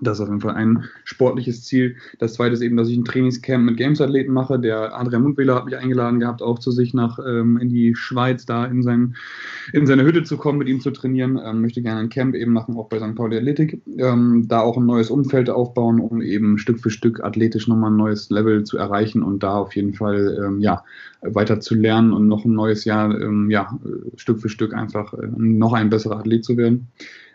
das 0.00 0.18
ist 0.18 0.22
auf 0.22 0.28
jeden 0.28 0.40
Fall 0.40 0.54
ein 0.54 0.84
sportliches 1.04 1.64
Ziel. 1.64 1.96
Das 2.18 2.34
zweite 2.34 2.54
ist 2.54 2.62
eben, 2.62 2.76
dass 2.76 2.88
ich 2.88 2.96
ein 2.96 3.04
Trainingscamp 3.04 3.64
mit 3.64 3.76
Games-Athleten 3.76 4.32
mache. 4.32 4.58
Der 4.58 4.98
Adrian 4.98 5.22
Mundwähler 5.22 5.54
hat 5.54 5.66
mich 5.66 5.76
eingeladen 5.76 6.20
gehabt, 6.20 6.42
auch 6.42 6.58
zu 6.58 6.70
sich 6.70 6.94
nach 6.94 7.18
ähm, 7.18 7.56
in 7.58 7.68
die 7.68 7.94
Schweiz, 7.94 8.46
da 8.46 8.64
in, 8.64 8.82
sein, 8.82 9.14
in 9.72 9.86
seine 9.86 10.04
Hütte 10.04 10.22
zu 10.22 10.36
kommen, 10.36 10.58
mit 10.58 10.68
ihm 10.68 10.80
zu 10.80 10.90
trainieren. 10.90 11.40
Ähm, 11.42 11.60
möchte 11.60 11.82
gerne 11.82 12.00
ein 12.00 12.08
Camp 12.08 12.34
eben 12.34 12.52
machen, 12.52 12.76
auch 12.76 12.88
bei 12.88 12.98
St. 12.98 13.14
Pauli 13.14 13.36
Athletik. 13.36 13.80
Ähm, 13.98 14.46
da 14.48 14.60
auch 14.60 14.76
ein 14.76 14.86
neues 14.86 15.10
Umfeld 15.10 15.50
aufbauen, 15.50 16.00
um 16.00 16.22
eben 16.22 16.58
Stück 16.58 16.80
für 16.80 16.90
Stück 16.90 17.22
athletisch 17.22 17.68
nochmal 17.68 17.90
ein 17.90 17.96
neues 17.96 18.30
Level 18.30 18.64
zu 18.64 18.78
erreichen 18.78 19.22
und 19.22 19.42
da 19.42 19.56
auf 19.56 19.76
jeden 19.76 19.94
Fall 19.94 20.38
ähm, 20.44 20.60
ja, 20.60 20.84
weiter 21.22 21.60
zu 21.60 21.74
lernen 21.74 22.12
und 22.12 22.28
noch 22.28 22.44
ein 22.44 22.52
neues 22.52 22.84
Jahr 22.84 23.10
ähm, 23.20 23.50
ja, 23.50 23.78
Stück 24.16 24.40
für 24.40 24.48
Stück 24.48 24.74
einfach 24.74 25.12
äh, 25.14 25.28
noch 25.36 25.72
ein 25.72 25.90
besserer 25.90 26.18
Athlet 26.18 26.44
zu 26.44 26.56
werden. 26.56 26.88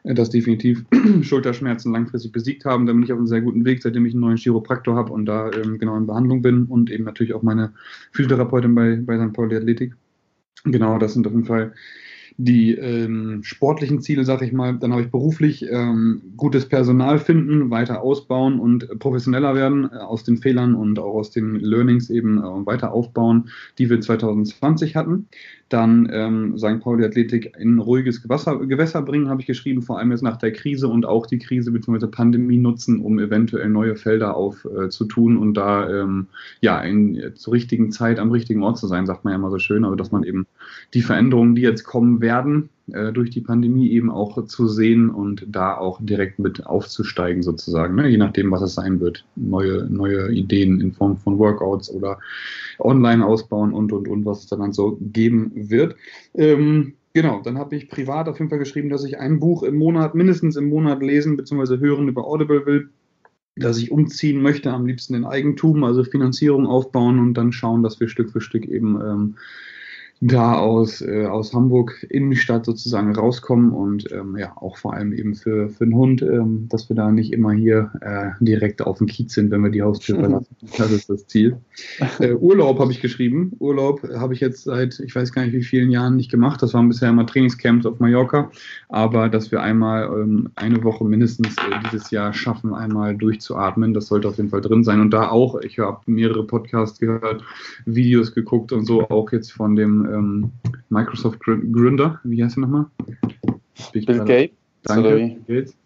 Das 0.08 0.30
definitiv 0.30 0.86
Schulterschmerzen 1.22 1.92
langfristig 1.92 2.32
besiegt 2.32 2.64
haben. 2.64 2.86
Da 2.86 2.94
bin 2.94 3.04
ich 3.04 3.12
auf 3.12 3.18
einem 3.18 3.28
sehr 3.28 3.42
guten 3.42 3.66
Weg, 3.66 3.82
seitdem 3.82 4.06
ich 4.06 4.14
einen 4.14 4.22
neuen 4.22 4.38
Chiropraktor 4.38 4.96
habe 4.96 5.12
und 5.12 5.26
da 5.26 5.50
ähm, 5.52 5.80
genau 5.80 5.98
in 5.98 6.06
Behandlung 6.06 6.44
bin 6.44 6.66
und 6.66 6.92
eben 6.92 7.06
natürlich 7.06 7.34
auch 7.34 7.42
meine 7.42 7.74
Physiotherapeutin 8.12 8.76
bei, 8.76 8.98
bei 8.98 9.18
St. 9.18 9.34
Pauli 9.34 9.56
Athletik. 9.56 9.96
Genau, 10.64 11.00
das 11.00 11.14
sind 11.14 11.26
auf 11.26 11.34
jeden 11.34 11.46
Fall 11.46 11.74
die 12.38 12.74
ähm, 12.74 13.44
sportlichen 13.44 14.02
Ziele, 14.02 14.26
sage 14.26 14.46
ich 14.46 14.52
mal, 14.52 14.78
dann 14.78 14.92
habe 14.92 15.04
ich 15.04 15.12
beruflich 15.12 15.66
ähm, 15.70 16.22
gutes 16.36 16.68
Personal 16.68 17.18
finden, 17.18 17.70
weiter 17.70 18.02
ausbauen 18.02 18.60
und 18.60 19.00
professioneller 19.00 19.56
werden, 19.56 19.90
äh, 19.92 19.98
aus 19.98 20.24
den 20.24 20.38
Fehlern 20.38 20.76
und 20.76 21.00
auch 21.00 21.14
aus 21.14 21.32
den 21.32 21.56
Learnings 21.56 22.10
eben 22.10 22.40
äh, 22.40 22.66
weiter 22.66 22.92
aufbauen, 22.92 23.50
die 23.78 23.90
wir 23.90 24.02
2020 24.02 24.96
hatten. 24.96 25.30
Dann 25.70 26.08
ähm, 26.12 26.58
St. 26.58 26.80
Pauli 26.80 27.04
Athletik 27.04 27.56
in 27.58 27.80
ruhiges 27.80 28.22
Gewässer, 28.22 28.58
Gewässer 28.68 29.02
bringen, 29.02 29.30
habe 29.30 29.42
ich 29.42 29.48
geschrieben, 29.48 29.82
vor 29.82 29.98
allem 29.98 30.12
jetzt 30.12 30.22
nach 30.22 30.38
der 30.38 30.54
Krise 30.54 30.88
und 30.88 31.06
auch 31.06 31.26
die 31.26 31.40
Krise 31.40 31.72
bzw. 31.72 32.06
Pandemie 32.08 32.58
nutzen, 32.58 33.00
um 33.00 33.18
eventuell 33.18 33.70
neue 33.70 33.96
Felder 33.96 34.36
aufzutun 34.36 35.36
äh, 35.36 35.40
und 35.40 35.54
da 35.56 35.90
ähm, 35.90 36.28
ja 36.62 36.80
in, 36.82 37.32
zur 37.36 37.54
richtigen 37.54 37.92
Zeit 37.92 38.20
am 38.20 38.32
richtigen 38.32 38.62
Ort 38.62 38.78
zu 38.78 38.86
sein, 38.86 39.08
sagt 39.08 39.24
man 39.24 39.32
ja 39.32 39.40
immer 39.40 39.50
so 39.50 39.58
schön, 39.58 39.86
aber 39.86 39.96
dass 39.96 40.12
man 40.12 40.24
eben 40.24 40.46
die 40.94 41.02
Veränderungen, 41.02 41.56
die 41.56 41.64
jetzt 41.64 41.84
kommen 41.84 42.22
werden, 42.22 42.70
äh, 42.92 43.12
durch 43.12 43.30
die 43.32 43.42
Pandemie 43.42 43.90
eben 43.90 44.12
auch 44.12 44.46
zu 44.46 44.68
sehen 44.68 45.10
und 45.10 45.46
da 45.48 45.76
auch 45.76 46.00
direkt 46.02 46.40
mit 46.40 46.66
aufzusteigen 46.66 47.42
sozusagen, 47.42 47.96
ne? 47.96 48.08
je 48.08 48.18
nachdem, 48.18 48.52
was 48.52 48.62
es 48.62 48.76
sein 48.76 49.00
wird. 49.00 49.26
Neue, 49.36 49.88
neue 49.90 50.32
Ideen 50.32 50.82
in 50.82 50.92
Form 50.92 51.18
von 51.18 51.40
Workouts 51.40 51.90
oder 51.90 52.20
online 52.80 53.26
ausbauen 53.26 53.74
und, 53.74 53.92
und, 53.92 54.08
und, 54.08 54.26
was 54.26 54.40
es 54.40 54.48
dann 54.48 54.74
so 54.74 54.98
geben 55.02 55.52
wird. 55.56 55.96
Ähm, 56.34 56.94
Genau, 57.16 57.42
dann 57.42 57.58
habe 57.58 57.78
ich 57.78 57.88
privat 57.88 58.28
auf 58.28 58.40
jeden 58.40 58.50
Fall 58.50 58.60
geschrieben, 58.60 58.90
dass 58.90 59.06
ich 59.06 59.18
ein 59.18 59.40
Buch 59.40 59.64
im 59.64 59.78
Monat, 59.78 60.16
mindestens 60.16 60.58
im 60.58 60.68
Monat 60.68 61.02
lesen 61.02 61.38
bzw. 61.38 61.78
hören 61.78 62.10
über 62.10 62.28
Audible 62.28 62.66
will, 62.66 62.90
dass 63.56 63.78
ich 63.78 63.90
umziehen 63.90 64.42
möchte, 64.42 64.72
am 64.74 64.86
liebsten 64.86 65.14
in 65.14 65.24
Eigentum, 65.24 65.86
also 65.86 66.04
Finanzierung 66.04 66.68
aufbauen 66.68 67.20
und 67.20 67.34
dann 67.36 67.54
schauen, 67.54 67.84
dass 67.84 68.02
wir 68.02 68.10
Stück 68.10 68.32
für 68.32 68.42
Stück 68.42 68.66
eben 68.66 69.00
ähm, 69.00 69.36
da 70.22 70.54
aus, 70.54 71.02
äh, 71.02 71.26
aus 71.26 71.54
Hamburg 71.54 72.06
Innenstadt 72.10 72.66
sozusagen 72.66 73.14
rauskommen 73.14 73.72
und 73.72 74.10
ähm, 74.12 74.38
ja, 74.38 74.54
auch 74.56 74.78
vor 74.78 74.94
allem 74.94 75.12
eben 75.12 75.36
für, 75.36 75.70
für 75.70 75.86
den 75.86 75.96
Hund, 75.96 76.22
ähm, 76.22 76.68
dass 76.70 76.88
wir 76.90 76.96
da 76.96 77.12
nicht 77.12 77.34
immer 77.34 77.52
hier 77.52 77.92
äh, 78.02 78.30
direkt 78.40 78.82
auf 78.82 79.00
dem 79.00 79.08
Kiez 79.08 79.34
sind, 79.34 79.52
wenn 79.52 79.64
wir 79.64 79.72
die 79.72 79.82
Haustür 79.82 80.20
verlassen. 80.20 80.56
Das 80.78 80.92
ist 80.92 81.10
das 81.10 81.28
Ziel. 81.28 81.58
Äh, 82.20 82.34
Urlaub 82.34 82.80
habe 82.80 82.92
ich 82.92 83.02
geschrieben. 83.02 83.52
Urlaub 83.60 84.02
habe 84.16 84.34
ich 84.34 84.40
jetzt 84.40 84.64
seit, 84.64 85.00
ich 85.00 85.14
weiß 85.14 85.34
gar 85.34 85.44
nicht 85.44 85.54
wie 85.54 85.64
vielen 85.64 85.92
Jahren 85.92 86.16
nicht 86.16 86.32
gemacht. 86.32 86.62
Das 86.62 86.74
waren 86.74 86.88
bisher 86.88 87.10
immer 87.10 87.26
Trainingscamps 87.26 87.86
auf 87.86 88.00
Mallorca, 88.00 88.52
aber 88.88 89.28
dass 89.28 89.52
wir 89.52 89.62
einmal 89.62 90.06
ähm, 90.06 90.50
eine 90.56 90.82
Woche 90.84 91.04
mindestens 91.04 91.56
äh, 91.58 91.80
dieses 91.92 92.12
Jahr 92.12 92.34
schaffen, 92.34 92.74
einmal 92.74 93.18
durchzuatmen, 93.18 93.94
das 93.94 94.08
sollte 94.08 94.30
auf 94.30 94.38
jeden 94.38 94.50
Fall 94.50 94.62
drin 94.62 94.84
sein. 94.86 95.02
Und 95.02 95.12
da 95.12 95.30
auch, 95.30 95.60
ich 95.60 95.80
habe 95.80 96.00
mehrere 96.06 96.48
Podcasts 96.48 97.00
gehört, 97.00 97.44
Videos 97.86 98.34
geguckt 98.34 98.72
und 98.72 98.86
so, 98.86 99.10
auch 99.10 99.32
jetzt 99.34 99.52
von 99.52 99.76
dem 99.76 100.06
ähm, 100.16 100.52
Microsoft 100.90 101.40
Gründer, 101.40 102.20
wie 102.24 102.44
heißt 102.44 102.58
er 102.58 102.62
nochmal? 102.62 102.86
Bill 103.94 104.20
Gates. 104.26 104.56
Danke, 104.84 105.10
Bill 105.46 105.62
Gates. 105.62 105.78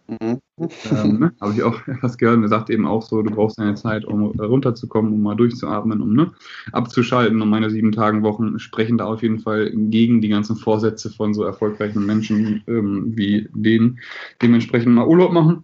Ähm, 0.92 1.20
ne? 1.20 1.32
Habe 1.39 1.54
ich 1.54 1.63
auch 1.63 1.80
was 2.02 2.18
gehört. 2.18 2.38
Und 2.38 2.44
er 2.44 2.50
sagt 2.50 2.70
eben 2.70 2.86
auch 2.86 3.02
so, 3.02 3.22
du 3.22 3.32
brauchst 3.32 3.60
eine 3.60 3.76
Zeit, 3.76 4.06
um 4.06 4.24
runterzukommen, 4.39 5.13
um 5.13 5.22
mal 5.22 5.36
durchzuatmen, 5.36 6.02
um 6.02 6.13
ne, 6.13 6.32
abzuschalten. 6.72 7.42
Und 7.42 7.50
meine 7.50 7.70
sieben 7.70 7.92
Tagen 7.92 8.24
Wochen 8.24 8.60
sprechen 8.60 8.98
da 8.98 9.06
auf 9.06 9.22
jeden 9.22 9.39
Fall 9.39 9.72
gegen 9.72 10.22
die 10.22 10.30
ganzen 10.30 10.56
Vorsätze 10.56 11.10
von 11.10 11.34
so 11.34 11.44
erfolgreichen 11.44 12.06
Menschen 12.06 12.63
ähm, 12.68 13.15
wie 13.15 13.50
denen. 13.54 14.00
Dementsprechend 14.42 14.94
mal 14.94 15.08
Urlaub 15.08 15.32
machen. 15.32 15.63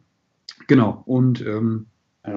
Genau. 0.67 1.03
Und 1.05 1.45
ähm, 1.45 1.87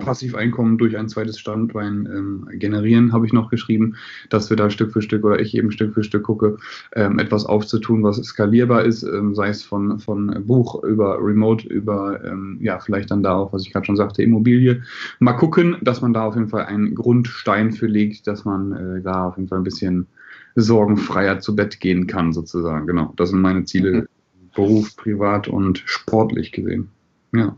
Passiveinkommen 0.00 0.78
durch 0.78 0.96
ein 0.96 1.08
zweites 1.08 1.38
Standbein 1.38 2.08
ähm, 2.12 2.48
generieren, 2.52 3.12
habe 3.12 3.26
ich 3.26 3.32
noch 3.32 3.50
geschrieben, 3.50 3.96
dass 4.28 4.50
wir 4.50 4.56
da 4.56 4.70
Stück 4.70 4.92
für 4.92 5.02
Stück 5.02 5.24
oder 5.24 5.40
ich 5.40 5.56
eben 5.56 5.70
Stück 5.70 5.94
für 5.94 6.04
Stück 6.04 6.24
gucke, 6.24 6.58
ähm, 6.94 7.18
etwas 7.18 7.46
aufzutun, 7.46 8.02
was 8.02 8.16
skalierbar 8.16 8.84
ist, 8.84 9.02
ähm, 9.02 9.34
sei 9.34 9.48
es 9.48 9.62
von, 9.62 9.98
von 9.98 10.44
Buch 10.46 10.82
über 10.84 11.18
Remote, 11.20 11.66
über 11.68 12.24
ähm, 12.24 12.58
ja, 12.60 12.78
vielleicht 12.78 13.10
dann 13.10 13.22
da 13.22 13.36
auch, 13.36 13.52
was 13.52 13.62
ich 13.62 13.72
gerade 13.72 13.86
schon 13.86 13.96
sagte, 13.96 14.22
Immobilie. 14.22 14.82
Mal 15.18 15.34
gucken, 15.34 15.76
dass 15.82 16.00
man 16.00 16.12
da 16.12 16.24
auf 16.24 16.34
jeden 16.34 16.48
Fall 16.48 16.66
einen 16.66 16.94
Grundstein 16.94 17.72
für 17.72 17.86
legt, 17.86 18.26
dass 18.26 18.44
man 18.44 18.72
äh, 18.72 19.02
da 19.02 19.28
auf 19.28 19.36
jeden 19.36 19.48
Fall 19.48 19.58
ein 19.58 19.64
bisschen 19.64 20.06
sorgenfreier 20.54 21.40
zu 21.40 21.54
Bett 21.54 21.80
gehen 21.80 22.06
kann, 22.06 22.32
sozusagen. 22.32 22.86
Genau, 22.86 23.12
das 23.16 23.30
sind 23.30 23.40
meine 23.40 23.64
Ziele, 23.64 23.92
mhm. 23.92 24.08
Beruf, 24.54 24.96
privat 24.96 25.46
und 25.48 25.82
sportlich 25.84 26.52
gesehen. 26.52 26.88
Ja. 27.32 27.56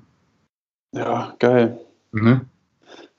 Ja, 0.93 1.35
geil. 1.39 1.79
Ne? 2.13 2.47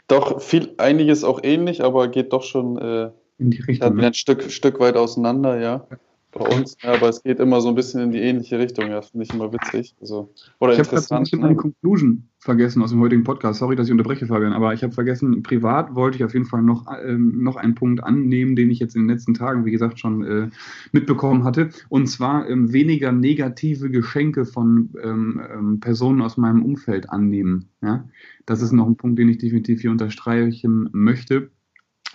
Doch, 0.08 0.42
viel, 0.42 0.74
einiges 0.78 1.24
auch 1.24 1.40
ähnlich, 1.44 1.84
aber 1.84 2.08
geht 2.08 2.34
doch 2.34 2.44
schon 2.44 2.78
äh, 2.78 3.12
in 3.38 3.52
die 3.52 3.62
Richtung. 3.62 3.96
Ne? 3.96 4.08
Ein 4.08 4.14
Stück, 4.14 4.52
Stück 4.52 4.80
weit 4.80 4.98
auseinander, 4.98 5.60
ja. 5.60 5.88
Bei 6.32 6.46
uns, 6.46 6.78
ja, 6.82 6.94
aber 6.94 7.10
es 7.10 7.24
geht 7.24 7.40
immer 7.40 7.60
so 7.60 7.70
ein 7.70 7.76
bisschen 7.76 8.02
in 8.02 8.12
die 8.12 8.20
ähnliche 8.20 8.58
Richtung, 8.58 8.90
ja, 8.90 9.02
finde 9.02 9.26
ich 9.26 9.34
immer 9.34 9.52
witzig. 9.52 9.96
Also, 10.00 10.34
oder 10.60 10.74
ich 10.74 10.80
habe 10.80 10.90
gerade 10.90 11.16
ein 11.16 11.24
bisschen 11.24 11.44
eine 11.44 11.56
Conclusion 11.56 12.30
vergessen 12.42 12.82
aus 12.82 12.90
dem 12.90 13.00
heutigen 13.00 13.24
Podcast. 13.24 13.60
Sorry, 13.60 13.76
dass 13.76 13.86
ich 13.86 13.92
unterbreche, 13.92 14.26
Fabian, 14.26 14.54
aber 14.54 14.74
ich 14.74 14.82
habe 14.82 14.94
vergessen, 14.94 15.44
privat 15.44 15.94
wollte 15.94 16.18
ich 16.18 16.24
auf 16.24 16.34
jeden 16.34 16.48
Fall 16.48 16.64
noch, 16.64 16.88
ähm, 17.04 17.44
noch 17.44 17.56
einen 17.56 17.76
Punkt 17.76 18.04
annehmen, 18.04 18.56
den 18.56 18.72
ich 18.72 18.80
jetzt 18.80 18.96
in 18.96 19.04
den 19.04 19.10
letzten 19.10 19.36
Tagen, 19.36 19.64
wie 19.64 19.72
gesagt, 19.72 20.00
schon 20.00 20.24
äh, 20.24 20.50
mitbekommen 20.92 21.44
hatte. 21.44 21.70
Und 21.88 22.08
zwar 22.08 22.50
ähm, 22.50 22.74
weniger 22.74 23.12
negative 23.12 23.92
Geschenke 23.92 24.46
von 24.46 24.90
ähm, 25.04 25.40
ähm 25.54 25.80
Personen 25.80 26.22
aus 26.22 26.36
meinem 26.38 26.66
Umfeld 26.66 27.12
annehmen. 27.12 27.70
Ja? 27.82 28.10
Das 28.48 28.64
ist 28.64 28.72
noch 28.72 28.88
ein 28.88 28.98
Punkt, 28.98 29.20
den 29.20 29.30
ich 29.30 29.38
definitiv 29.38 29.82
hier 29.82 29.92
unterstreichen 29.92 30.90
möchte. 30.92 31.52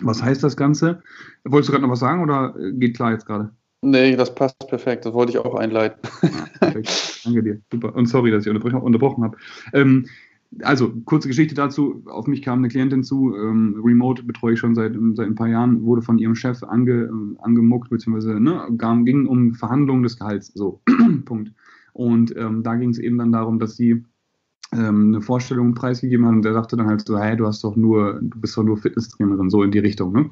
Was 0.01 0.21
heißt 0.21 0.43
das 0.43 0.57
Ganze? 0.57 1.01
Wolltest 1.45 1.69
du 1.69 1.71
gerade 1.71 1.83
noch 1.83 1.91
was 1.91 1.99
sagen 1.99 2.21
oder 2.21 2.53
äh, 2.59 2.73
geht 2.73 2.97
klar 2.97 3.13
jetzt 3.13 3.25
gerade? 3.25 3.51
Nee, 3.81 4.15
das 4.15 4.33
passt 4.33 4.57
perfekt. 4.67 5.05
Das 5.05 5.13
wollte 5.13 5.31
ich 5.31 5.37
auch 5.37 5.55
einleiten. 5.55 5.99
Ja. 6.23 6.71
Danke 7.23 7.43
dir. 7.43 7.61
Super. 7.71 7.95
Und 7.95 8.07
sorry, 8.07 8.31
dass 8.31 8.45
ich 8.45 8.51
unterbrochen 8.51 9.23
habe. 9.23 9.37
Ähm, 9.73 10.07
also, 10.61 10.93
kurze 11.05 11.27
Geschichte 11.27 11.55
dazu. 11.55 12.03
Auf 12.07 12.25
mich 12.25 12.41
kam 12.41 12.59
eine 12.59 12.69
Klientin 12.69 13.03
zu. 13.03 13.35
Ähm, 13.35 13.79
Remote 13.83 14.23
betreue 14.23 14.53
ich 14.53 14.59
schon 14.59 14.75
seit, 14.75 14.93
seit 15.13 15.27
ein 15.27 15.35
paar 15.35 15.49
Jahren. 15.49 15.83
Wurde 15.83 16.01
von 16.01 16.17
ihrem 16.17 16.35
Chef 16.35 16.63
ange, 16.63 17.09
angemuckt, 17.39 17.89
beziehungsweise 17.89 18.39
ne, 18.39 18.65
ging 19.03 19.27
um 19.27 19.53
Verhandlungen 19.53 20.03
des 20.03 20.17
Gehalts. 20.17 20.51
So, 20.53 20.81
Punkt. 21.25 21.51
Und 21.93 22.35
ähm, 22.37 22.63
da 22.63 22.75
ging 22.75 22.89
es 22.89 22.99
eben 22.99 23.17
dann 23.17 23.31
darum, 23.31 23.59
dass 23.59 23.75
sie 23.75 24.03
ähm, 24.73 25.13
eine 25.13 25.21
Vorstellung 25.21 25.73
preisgegeben 25.73 26.25
hat 26.25 26.33
und 26.33 26.41
der 26.43 26.53
sagte 26.53 26.77
dann 26.77 26.87
halt 26.87 27.05
so, 27.05 27.17
hey, 27.17 27.37
du 27.37 27.47
hast 27.47 27.63
doch 27.63 27.75
nur, 27.75 28.19
du 28.21 28.39
bist 28.39 28.57
doch 28.57 28.63
nur 28.63 28.77
Fitnesstrainerin, 28.77 29.49
so 29.49 29.63
in 29.63 29.71
die 29.71 29.79
Richtung, 29.79 30.13
ne? 30.13 30.29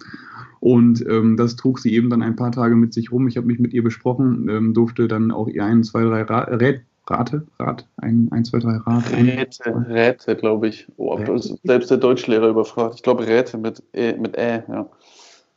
Und 0.60 1.06
ähm, 1.08 1.38
das 1.38 1.56
trug 1.56 1.80
sie 1.80 1.93
eben 1.93 2.10
dann 2.10 2.24
ein 2.24 2.36
paar 2.36 2.52
Tage 2.52 2.76
mit 2.76 2.93
sich 2.93 3.12
rum. 3.12 3.28
Ich 3.28 3.38
habe 3.38 3.48
mich 3.48 3.60
mit 3.60 3.74
ihr 3.74 3.84
besprochen, 3.84 4.50
ähm, 4.50 4.74
durfte 4.74 5.08
dann 5.08 5.32
auch 5.32 5.48
ihr 5.48 5.63
ein, 5.63 5.84
zwei, 5.84 6.04
drei 6.04 6.24
Ra 6.24 6.39
Rät, 6.39 6.82
Rate, 7.08 7.45
Rat, 7.60 7.88
ein, 7.98 8.30
ein, 8.32 8.45
zwei, 8.45 8.60
drei 8.60 8.78
Rat. 8.78 9.12
Räte, 9.15 9.86
Räte, 9.88 10.36
glaube 10.36 10.67
ich. 10.67 10.88
Oh, 10.98 11.19
selbst 11.63 11.91
der 11.91 11.98
Deutschlehrer 11.98 12.50
überfragt. 12.50 12.95
Ich 12.95 13.04
glaube 13.04 13.28
Räte 13.28 13.58
mit 13.58 13.84
Ä, 13.93 14.17
mit 14.17 14.36
Ä, 14.38 14.63
ja. 14.67 14.89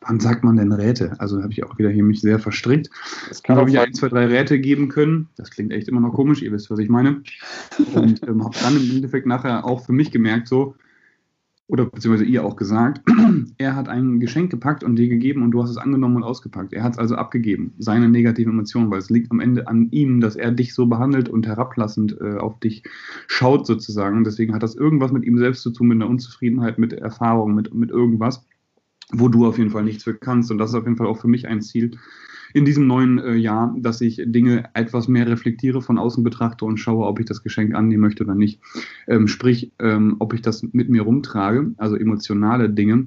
Wann 0.00 0.20
sagt 0.20 0.44
man 0.44 0.56
denn 0.56 0.72
Räte? 0.72 1.18
Also 1.18 1.42
habe 1.42 1.52
ich 1.52 1.64
auch 1.64 1.76
wieder 1.78 1.90
hier 1.90 2.04
mich 2.04 2.20
sehr 2.20 2.38
verstrickt. 2.38 2.88
Es 3.30 3.42
kann 3.42 3.56
habe 3.56 3.68
ich 3.68 3.78
ein, 3.78 3.94
zwei, 3.94 4.08
drei 4.08 4.26
Räte 4.26 4.60
geben 4.60 4.88
können. 4.88 5.28
Das 5.36 5.50
klingt 5.50 5.72
echt 5.72 5.88
immer 5.88 6.00
noch 6.00 6.12
komisch, 6.12 6.42
ihr 6.42 6.52
wisst, 6.52 6.70
was 6.70 6.78
ich 6.78 6.88
meine. 6.88 7.22
Und 7.94 8.26
ähm, 8.26 8.44
habe 8.44 8.56
dann 8.62 8.76
im 8.76 8.90
Endeffekt 8.90 9.26
nachher 9.26 9.64
auch 9.64 9.84
für 9.84 9.92
mich 9.92 10.12
gemerkt, 10.12 10.46
so, 10.46 10.76
oder 11.68 11.84
beziehungsweise 11.84 12.24
ihr 12.24 12.44
auch 12.44 12.56
gesagt, 12.56 13.02
er 13.58 13.76
hat 13.76 13.88
ein 13.88 14.20
Geschenk 14.20 14.50
gepackt 14.50 14.82
und 14.82 14.96
dir 14.96 15.08
gegeben 15.08 15.42
und 15.42 15.50
du 15.50 15.62
hast 15.62 15.70
es 15.70 15.76
angenommen 15.76 16.16
und 16.16 16.22
ausgepackt. 16.22 16.72
Er 16.72 16.82
hat 16.82 16.92
es 16.92 16.98
also 16.98 17.16
abgegeben, 17.16 17.74
seine 17.78 18.08
negativen 18.08 18.54
Emotionen, 18.54 18.90
weil 18.90 19.00
es 19.00 19.10
liegt 19.10 19.30
am 19.30 19.40
Ende 19.40 19.68
an 19.68 19.88
ihm, 19.90 20.20
dass 20.20 20.34
er 20.34 20.50
dich 20.50 20.74
so 20.74 20.86
behandelt 20.86 21.28
und 21.28 21.46
herablassend 21.46 22.16
äh, 22.20 22.36
auf 22.36 22.58
dich 22.60 22.84
schaut 23.26 23.66
sozusagen. 23.66 24.24
Deswegen 24.24 24.54
hat 24.54 24.62
das 24.62 24.76
irgendwas 24.76 25.12
mit 25.12 25.24
ihm 25.24 25.38
selbst 25.38 25.62
zu 25.62 25.70
tun, 25.70 25.88
mit 25.88 25.96
einer 25.96 26.08
Unzufriedenheit, 26.08 26.78
mit 26.78 26.94
Erfahrung, 26.94 27.54
mit, 27.54 27.74
mit 27.74 27.90
irgendwas 27.90 28.46
wo 29.12 29.28
du 29.28 29.46
auf 29.46 29.58
jeden 29.58 29.70
Fall 29.70 29.84
nichts 29.84 30.04
für 30.04 30.14
kannst. 30.14 30.50
Und 30.50 30.58
das 30.58 30.70
ist 30.70 30.76
auf 30.76 30.84
jeden 30.84 30.96
Fall 30.96 31.06
auch 31.06 31.20
für 31.20 31.28
mich 31.28 31.46
ein 31.48 31.62
Ziel 31.62 31.98
in 32.54 32.64
diesem 32.64 32.86
neuen 32.86 33.18
äh, 33.18 33.34
Jahr, 33.34 33.74
dass 33.78 34.00
ich 34.00 34.22
Dinge 34.24 34.70
etwas 34.74 35.08
mehr 35.08 35.26
reflektiere, 35.26 35.82
von 35.82 35.98
außen 35.98 36.24
betrachte 36.24 36.64
und 36.64 36.78
schaue, 36.78 37.06
ob 37.06 37.20
ich 37.20 37.26
das 37.26 37.42
Geschenk 37.42 37.74
annehmen 37.74 38.02
möchte 38.02 38.24
oder 38.24 38.34
nicht. 38.34 38.60
Ähm, 39.06 39.28
sprich, 39.28 39.72
ähm, 39.78 40.16
ob 40.18 40.32
ich 40.32 40.42
das 40.42 40.62
mit 40.62 40.88
mir 40.88 41.02
rumtrage, 41.02 41.72
also 41.76 41.96
emotionale 41.96 42.70
Dinge, 42.70 43.06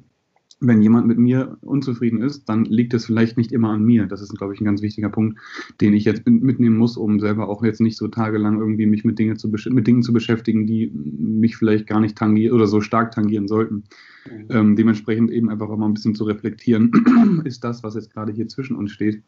wenn 0.61 0.81
jemand 0.81 1.07
mit 1.07 1.17
mir 1.17 1.57
unzufrieden 1.61 2.21
ist, 2.21 2.47
dann 2.47 2.65
liegt 2.65 2.93
es 2.93 3.07
vielleicht 3.07 3.35
nicht 3.35 3.51
immer 3.51 3.71
an 3.71 3.83
mir. 3.83 4.05
Das 4.05 4.21
ist, 4.21 4.37
glaube 4.37 4.53
ich, 4.53 4.61
ein 4.61 4.65
ganz 4.65 4.83
wichtiger 4.83 5.09
Punkt, 5.09 5.39
den 5.81 5.93
ich 5.93 6.05
jetzt 6.05 6.27
mitnehmen 6.27 6.77
muss, 6.77 6.97
um 6.97 7.19
selber 7.19 7.49
auch 7.49 7.63
jetzt 7.63 7.81
nicht 7.81 7.97
so 7.97 8.07
tagelang 8.07 8.59
irgendwie 8.59 8.85
mich 8.85 9.03
mit, 9.03 9.17
Dinge 9.17 9.35
zu, 9.35 9.49
mit 9.49 9.87
Dingen 9.87 10.03
zu 10.03 10.13
beschäftigen, 10.13 10.67
die 10.67 10.91
mich 10.93 11.57
vielleicht 11.57 11.87
gar 11.87 11.99
nicht 11.99 12.15
tangieren 12.15 12.53
oder 12.55 12.67
so 12.67 12.79
stark 12.79 13.11
tangieren 13.11 13.47
sollten. 13.47 13.83
Mhm. 14.29 14.45
Ähm, 14.49 14.75
dementsprechend 14.75 15.31
eben 15.31 15.49
einfach 15.49 15.67
auch 15.67 15.77
mal 15.77 15.87
ein 15.87 15.95
bisschen 15.95 16.13
zu 16.13 16.25
reflektieren, 16.25 17.41
ist 17.43 17.63
das, 17.63 17.83
was 17.83 17.95
jetzt 17.95 18.13
gerade 18.13 18.31
hier 18.31 18.47
zwischen 18.47 18.75
uns 18.75 18.91
steht, 18.91 19.23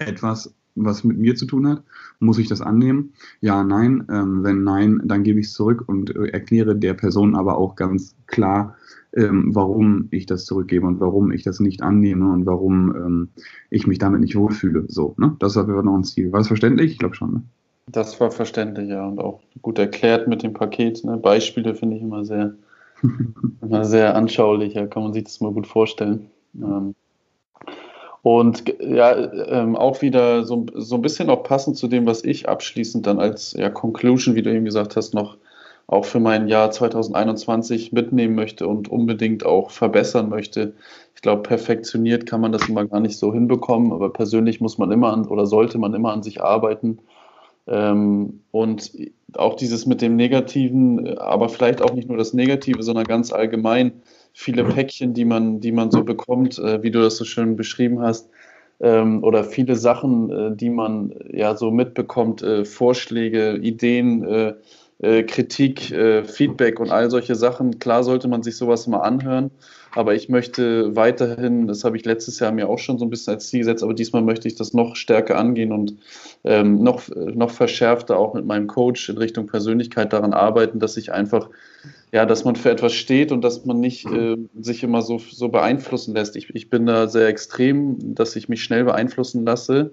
etwas, 0.00 0.54
was 0.74 1.04
mit 1.04 1.18
mir 1.18 1.34
zu 1.36 1.46
tun 1.46 1.66
hat? 1.68 1.82
Muss 2.18 2.38
ich 2.38 2.48
das 2.48 2.60
annehmen? 2.60 3.12
Ja, 3.40 3.62
nein. 3.64 4.06
Ähm, 4.10 4.42
wenn 4.42 4.64
nein, 4.64 5.00
dann 5.04 5.22
gebe 5.22 5.40
ich 5.40 5.46
es 5.46 5.52
zurück 5.52 5.84
und 5.86 6.14
äh, 6.14 6.28
erkläre 6.28 6.76
der 6.76 6.94
Person 6.94 7.34
aber 7.34 7.58
auch 7.58 7.76
ganz 7.76 8.14
klar, 8.26 8.76
ähm, 9.14 9.54
warum 9.54 10.08
ich 10.10 10.26
das 10.26 10.44
zurückgebe 10.44 10.86
und 10.86 11.00
warum 11.00 11.32
ich 11.32 11.42
das 11.42 11.60
nicht 11.60 11.82
annehme 11.82 12.30
und 12.32 12.46
warum 12.46 12.94
ähm, 12.94 13.28
ich 13.68 13.86
mich 13.86 13.98
damit 13.98 14.20
nicht 14.20 14.36
wohlfühle. 14.36 14.84
So, 14.88 15.14
ne? 15.18 15.36
Das 15.40 15.56
war 15.56 15.82
noch 15.82 15.96
ein 15.96 16.04
Ziel. 16.04 16.32
War 16.32 16.40
das 16.40 16.48
verständlich? 16.48 16.92
Ich 16.92 16.98
glaube 16.98 17.16
schon. 17.16 17.32
Ne? 17.32 17.42
Das 17.86 18.20
war 18.20 18.30
verständlich, 18.30 18.88
ja, 18.88 19.04
und 19.04 19.18
auch 19.18 19.40
gut 19.62 19.78
erklärt 19.78 20.28
mit 20.28 20.42
dem 20.42 20.52
Paket. 20.52 21.02
Ne? 21.04 21.16
Beispiele 21.16 21.74
finde 21.74 21.96
ich 21.96 22.02
immer 22.02 22.24
sehr, 22.24 22.54
immer 23.62 23.84
sehr 23.84 24.14
anschaulich. 24.14 24.74
Ja, 24.74 24.86
kann 24.86 25.02
man 25.02 25.12
sich 25.12 25.24
das 25.24 25.40
mal 25.40 25.52
gut 25.52 25.66
vorstellen. 25.66 26.26
Ähm, 26.54 26.94
und 28.22 28.64
ja, 28.80 29.16
ähm, 29.46 29.76
auch 29.76 30.02
wieder 30.02 30.44
so, 30.44 30.66
so 30.74 30.96
ein 30.96 31.02
bisschen 31.02 31.30
auch 31.30 31.42
passend 31.42 31.76
zu 31.76 31.88
dem, 31.88 32.06
was 32.06 32.22
ich 32.24 32.48
abschließend 32.48 33.06
dann 33.06 33.18
als 33.18 33.52
ja, 33.52 33.70
Conclusion, 33.70 34.34
wie 34.34 34.42
du 34.42 34.52
eben 34.52 34.64
gesagt 34.64 34.96
hast, 34.96 35.14
noch 35.14 35.38
auch 35.86 36.04
für 36.04 36.20
mein 36.20 36.46
Jahr 36.46 36.70
2021 36.70 37.92
mitnehmen 37.92 38.36
möchte 38.36 38.68
und 38.68 38.88
unbedingt 38.88 39.44
auch 39.44 39.70
verbessern 39.72 40.28
möchte. 40.28 40.74
Ich 41.16 41.22
glaube, 41.22 41.42
perfektioniert 41.42 42.26
kann 42.26 42.40
man 42.40 42.52
das 42.52 42.68
immer 42.68 42.84
gar 42.84 43.00
nicht 43.00 43.18
so 43.18 43.32
hinbekommen, 43.32 43.92
aber 43.92 44.12
persönlich 44.12 44.60
muss 44.60 44.78
man 44.78 44.92
immer 44.92 45.12
an 45.12 45.26
oder 45.26 45.46
sollte 45.46 45.78
man 45.78 45.94
immer 45.94 46.12
an 46.12 46.22
sich 46.22 46.42
arbeiten. 46.42 46.98
Ähm, 47.66 48.40
und 48.52 48.92
auch 49.34 49.56
dieses 49.56 49.86
mit 49.86 50.00
dem 50.00 50.14
Negativen, 50.14 51.18
aber 51.18 51.48
vielleicht 51.48 51.82
auch 51.82 51.92
nicht 51.92 52.08
nur 52.08 52.18
das 52.18 52.34
Negative, 52.34 52.82
sondern 52.82 53.04
ganz 53.04 53.32
allgemein 53.32 54.02
viele 54.32 54.64
Päckchen, 54.64 55.14
die 55.14 55.24
man, 55.24 55.60
die 55.60 55.72
man 55.72 55.90
so 55.90 56.04
bekommt, 56.04 56.58
äh, 56.58 56.82
wie 56.82 56.90
du 56.90 57.00
das 57.00 57.16
so 57.16 57.24
schön 57.24 57.56
beschrieben 57.56 58.00
hast, 58.00 58.30
ähm, 58.80 59.22
oder 59.22 59.44
viele 59.44 59.76
Sachen, 59.76 60.30
äh, 60.30 60.56
die 60.56 60.70
man 60.70 61.14
ja 61.30 61.56
so 61.56 61.70
mitbekommt, 61.70 62.42
äh, 62.42 62.64
Vorschläge, 62.64 63.56
Ideen, 63.56 64.54
äh, 65.02 65.22
Kritik, 65.22 65.90
äh, 65.92 66.24
Feedback 66.24 66.78
und 66.78 66.90
all 66.90 67.10
solche 67.10 67.34
Sachen. 67.34 67.78
Klar 67.78 68.04
sollte 68.04 68.28
man 68.28 68.42
sich 68.42 68.56
sowas 68.56 68.86
mal 68.86 68.98
anhören, 68.98 69.50
aber 69.94 70.14
ich 70.14 70.28
möchte 70.28 70.94
weiterhin, 70.94 71.66
das 71.66 71.84
habe 71.84 71.96
ich 71.96 72.04
letztes 72.04 72.38
Jahr 72.38 72.52
mir 72.52 72.68
auch 72.68 72.78
schon 72.78 72.98
so 72.98 73.06
ein 73.06 73.10
bisschen 73.10 73.34
als 73.34 73.48
Ziel 73.48 73.60
gesetzt, 73.60 73.82
aber 73.82 73.94
diesmal 73.94 74.22
möchte 74.22 74.46
ich 74.46 74.56
das 74.56 74.74
noch 74.74 74.96
stärker 74.96 75.38
angehen 75.38 75.72
und 75.72 75.96
ähm, 76.44 76.82
noch, 76.82 77.02
noch 77.14 77.50
verschärfter 77.50 78.18
auch 78.18 78.34
mit 78.34 78.44
meinem 78.44 78.66
Coach 78.66 79.08
in 79.08 79.16
Richtung 79.16 79.46
Persönlichkeit 79.46 80.12
daran 80.12 80.34
arbeiten, 80.34 80.80
dass 80.80 80.98
ich 80.98 81.12
einfach, 81.12 81.48
ja, 82.12 82.26
dass 82.26 82.44
man 82.44 82.56
für 82.56 82.70
etwas 82.70 82.92
steht 82.92 83.32
und 83.32 83.42
dass 83.42 83.64
man 83.64 83.80
nicht 83.80 84.04
äh, 84.06 84.36
sich 84.60 84.82
immer 84.82 85.00
so, 85.00 85.18
so 85.18 85.48
beeinflussen 85.48 86.14
lässt. 86.14 86.36
Ich, 86.36 86.54
ich 86.54 86.68
bin 86.68 86.84
da 86.84 87.08
sehr 87.08 87.28
extrem, 87.28 88.14
dass 88.14 88.36
ich 88.36 88.50
mich 88.50 88.62
schnell 88.62 88.84
beeinflussen 88.84 89.46
lasse 89.46 89.92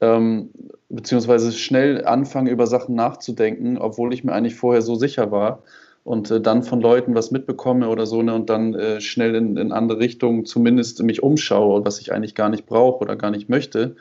ähm, 0.00 0.50
beziehungsweise 0.88 1.52
schnell 1.52 2.04
anfange, 2.04 2.50
über 2.50 2.66
Sachen 2.66 2.94
nachzudenken, 2.94 3.78
obwohl 3.78 4.12
ich 4.12 4.24
mir 4.24 4.32
eigentlich 4.32 4.56
vorher 4.56 4.82
so 4.82 4.94
sicher 4.94 5.30
war 5.30 5.62
und 6.04 6.30
äh, 6.30 6.40
dann 6.40 6.62
von 6.62 6.80
Leuten 6.80 7.14
was 7.14 7.30
mitbekomme 7.30 7.88
oder 7.88 8.06
so 8.06 8.22
ne, 8.22 8.34
und 8.34 8.50
dann 8.50 8.74
äh, 8.74 9.00
schnell 9.00 9.34
in, 9.34 9.56
in 9.56 9.72
andere 9.72 10.00
Richtungen 10.00 10.44
zumindest 10.44 11.02
mich 11.02 11.22
umschaue, 11.22 11.84
was 11.84 12.00
ich 12.00 12.12
eigentlich 12.12 12.34
gar 12.34 12.48
nicht 12.48 12.66
brauche 12.66 13.00
oder 13.00 13.16
gar 13.16 13.30
nicht 13.30 13.48
möchte. 13.48 13.96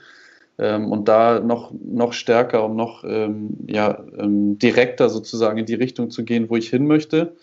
Ähm, 0.58 0.92
und 0.92 1.08
da 1.08 1.40
noch, 1.40 1.72
noch 1.72 2.14
stärker 2.14 2.66
und 2.66 2.76
noch 2.76 3.04
ähm, 3.04 3.58
ja, 3.68 4.04
ähm, 4.18 4.58
direkter 4.58 5.10
sozusagen 5.10 5.60
in 5.60 5.66
die 5.66 5.76
Richtung 5.76 6.10
zu 6.10 6.24
gehen, 6.24 6.50
wo 6.50 6.56
ich 6.56 6.70
hin 6.70 6.88
möchte 6.88 7.34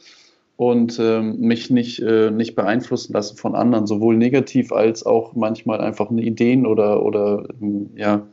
und 0.57 0.99
ähm, 0.99 1.39
mich 1.39 1.71
nicht, 1.71 2.01
äh, 2.01 2.31
nicht 2.31 2.57
beeinflussen 2.57 3.13
lassen 3.13 3.37
von 3.37 3.55
anderen, 3.55 3.87
sowohl 3.87 4.17
negativ 4.17 4.73
als 4.73 5.05
auch 5.05 5.35
manchmal 5.35 5.81
einfach 5.81 6.11
Ideen 6.11 6.67
oder, 6.67 7.03
oder 7.03 7.47
ähm, 7.61 7.91
ja, 7.95 8.27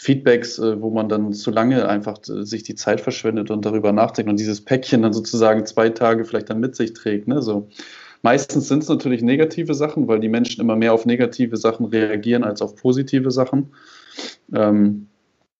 Feedbacks, 0.00 0.58
äh, 0.58 0.80
wo 0.80 0.88
man 0.88 1.10
dann 1.10 1.34
zu 1.34 1.50
lange 1.50 1.86
einfach 1.86 2.16
äh, 2.26 2.46
sich 2.46 2.62
die 2.62 2.74
Zeit 2.74 3.02
verschwendet 3.02 3.50
und 3.50 3.66
darüber 3.66 3.92
nachdenkt 3.92 4.30
und 4.30 4.40
dieses 4.40 4.64
Päckchen 4.64 5.02
dann 5.02 5.12
sozusagen 5.12 5.66
zwei 5.66 5.90
Tage 5.90 6.24
vielleicht 6.24 6.48
dann 6.48 6.58
mit 6.58 6.74
sich 6.74 6.94
trägt. 6.94 7.28
Ne? 7.28 7.42
So. 7.42 7.68
Meistens 8.22 8.68
sind 8.68 8.82
es 8.82 8.88
natürlich 8.88 9.20
negative 9.20 9.74
Sachen, 9.74 10.08
weil 10.08 10.18
die 10.18 10.30
Menschen 10.30 10.62
immer 10.62 10.74
mehr 10.74 10.94
auf 10.94 11.04
negative 11.04 11.58
Sachen 11.58 11.84
reagieren 11.84 12.44
als 12.44 12.62
auf 12.62 12.76
positive 12.76 13.30
Sachen. 13.30 13.74
Ähm, 14.54 15.08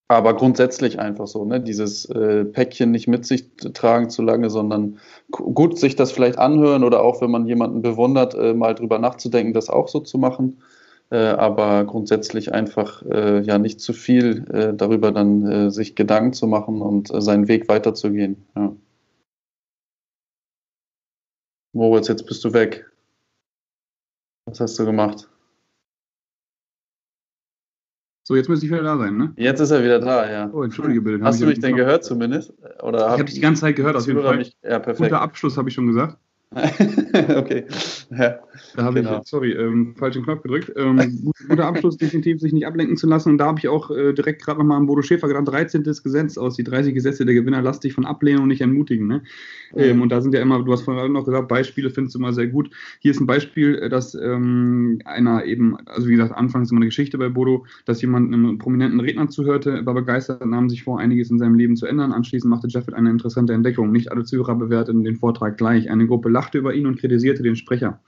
aber 0.09 0.35
grundsätzlich 0.35 0.98
einfach 0.98 1.26
so, 1.26 1.44
ne? 1.44 1.61
dieses 1.61 2.07
äh, 2.07 2.46
Päckchen 2.46 2.92
nicht 2.92 3.09
mit 3.09 3.26
sich 3.26 3.44
tragen 3.74 4.09
zu 4.09 4.22
lange, 4.22 4.48
sondern 4.48 5.00
gut 5.31 5.79
sich 5.79 5.96
das 5.96 6.12
vielleicht 6.12 6.38
anhören 6.38 6.83
oder 6.83 7.03
auch, 7.03 7.20
wenn 7.20 7.31
man 7.31 7.46
jemanden 7.46 7.83
bewundert, 7.83 8.35
äh, 8.35 8.55
mal 8.55 8.74
drüber 8.74 8.98
nachzudenken, 8.98 9.53
das 9.53 9.68
auch 9.68 9.88
so 9.88 10.00
zu 10.00 10.16
machen 10.16 10.57
aber 11.16 11.84
grundsätzlich 11.84 12.52
einfach 12.52 13.02
äh, 13.02 13.40
ja 13.40 13.58
nicht 13.58 13.80
zu 13.80 13.92
viel 13.92 14.48
äh, 14.50 14.74
darüber 14.74 15.10
dann 15.10 15.44
äh, 15.46 15.70
sich 15.70 15.96
Gedanken 15.96 16.32
zu 16.32 16.46
machen 16.46 16.80
und 16.82 17.12
äh, 17.12 17.20
seinen 17.20 17.48
Weg 17.48 17.68
weiterzugehen. 17.68 18.46
Ja. 18.54 18.76
Moritz, 21.72 22.08
jetzt 22.08 22.26
bist 22.26 22.44
du 22.44 22.52
weg. 22.52 22.90
Was 24.46 24.60
hast 24.60 24.78
du 24.78 24.84
gemacht? 24.84 25.28
So, 28.26 28.36
jetzt 28.36 28.48
müsste 28.48 28.66
ich 28.66 28.70
wieder 28.70 28.84
da 28.84 28.96
sein, 28.96 29.16
ne? 29.16 29.32
Jetzt 29.36 29.58
ist 29.58 29.72
er 29.72 29.82
wieder 29.82 29.98
da, 29.98 30.30
ja. 30.30 30.50
Oh, 30.52 30.62
entschuldige 30.62 31.00
bitte. 31.00 31.24
Hast 31.24 31.40
du 31.40 31.46
mich 31.46 31.58
denn 31.58 31.74
gehört 31.74 32.04
zumindest? 32.04 32.54
Oder 32.80 33.06
ich 33.06 33.12
habe 33.12 33.24
dich 33.24 33.34
die 33.34 33.40
ganze 33.40 33.62
Zeit 33.62 33.74
gehört, 33.74 33.96
auf 33.96 34.06
jeden 34.06 34.22
Fall. 34.22 34.36
Mich, 34.36 34.56
ja, 34.62 34.78
perfekt. 34.78 35.10
Guter 35.10 35.20
Abschluss, 35.20 35.56
habe 35.56 35.68
ich 35.68 35.74
schon 35.74 35.88
gesagt. 35.88 36.16
okay. 37.36 37.64
Ja, 38.10 38.40
da 38.74 38.82
habe 38.82 39.02
genau. 39.02 39.20
ich, 39.20 39.28
sorry, 39.28 39.52
ähm, 39.52 39.94
falschen 39.96 40.24
Knopf 40.24 40.42
gedrückt. 40.42 40.72
Ähm, 40.74 41.30
guter 41.48 41.66
Abschluss, 41.66 41.96
definitiv 41.96 42.40
sich 42.40 42.52
nicht 42.52 42.66
ablenken 42.66 42.96
zu 42.96 43.06
lassen. 43.06 43.30
Und 43.30 43.38
da 43.38 43.46
habe 43.46 43.60
ich 43.60 43.68
auch 43.68 43.90
äh, 43.92 44.12
direkt 44.12 44.42
gerade 44.42 44.58
nochmal 44.58 44.78
an 44.78 44.86
Bodo 44.86 45.00
Schäfer 45.02 45.28
gedacht, 45.28 45.46
13. 45.46 45.84
Gesetz 45.84 46.36
aus, 46.36 46.56
die 46.56 46.64
30 46.64 46.92
Gesetze 46.92 47.24
der 47.24 47.34
Gewinner, 47.34 47.62
lass 47.62 47.78
dich 47.78 47.92
von 47.92 48.04
ablehnen 48.04 48.42
und 48.42 48.48
nicht 48.48 48.62
entmutigen. 48.62 49.06
Ne? 49.06 49.22
Mhm. 49.74 49.80
Ähm, 49.80 50.02
und 50.02 50.10
da 50.10 50.20
sind 50.20 50.34
ja 50.34 50.40
immer, 50.40 50.60
du 50.60 50.72
hast 50.72 50.82
vorhin 50.82 51.12
noch 51.12 51.24
gesagt, 51.24 51.46
Beispiele 51.46 51.88
findest 51.88 52.16
du 52.16 52.18
immer 52.18 52.32
sehr 52.32 52.48
gut. 52.48 52.70
Hier 52.98 53.12
ist 53.12 53.20
ein 53.20 53.28
Beispiel, 53.28 53.76
äh, 53.76 53.88
dass 53.88 54.16
ähm, 54.16 55.00
einer 55.04 55.44
eben, 55.44 55.76
also 55.86 56.08
wie 56.08 56.12
gesagt, 56.12 56.32
anfangs 56.32 56.72
immer 56.72 56.78
eine 56.78 56.86
Geschichte 56.86 57.16
bei 57.16 57.28
Bodo, 57.28 57.64
dass 57.84 58.02
jemand 58.02 58.34
einem 58.34 58.58
prominenten 58.58 58.98
Redner 58.98 59.28
zuhörte, 59.28 59.86
war 59.86 59.94
begeistert, 59.94 60.44
nahm 60.44 60.68
sich 60.68 60.82
vor, 60.82 60.98
einiges 60.98 61.30
in 61.30 61.38
seinem 61.38 61.54
Leben 61.54 61.76
zu 61.76 61.86
ändern. 61.86 62.12
Anschließend 62.12 62.50
machte 62.50 62.66
Jeffet 62.66 62.94
eine 62.94 63.10
interessante 63.10 63.52
Entdeckung. 63.52 63.92
Nicht 63.92 64.10
alle 64.10 64.24
Zuhörer 64.24 64.56
bewerteten 64.56 65.04
den 65.04 65.14
Vortrag 65.14 65.56
gleich. 65.56 65.88
Eine 65.88 66.08
Gruppe 66.08 66.28
lachte 66.40 66.57
über 66.57 66.72
ihn 66.72 66.87
und 66.87 66.98
kritisierte 66.98 67.42
den 67.42 67.55
Sprecher. 67.55 68.00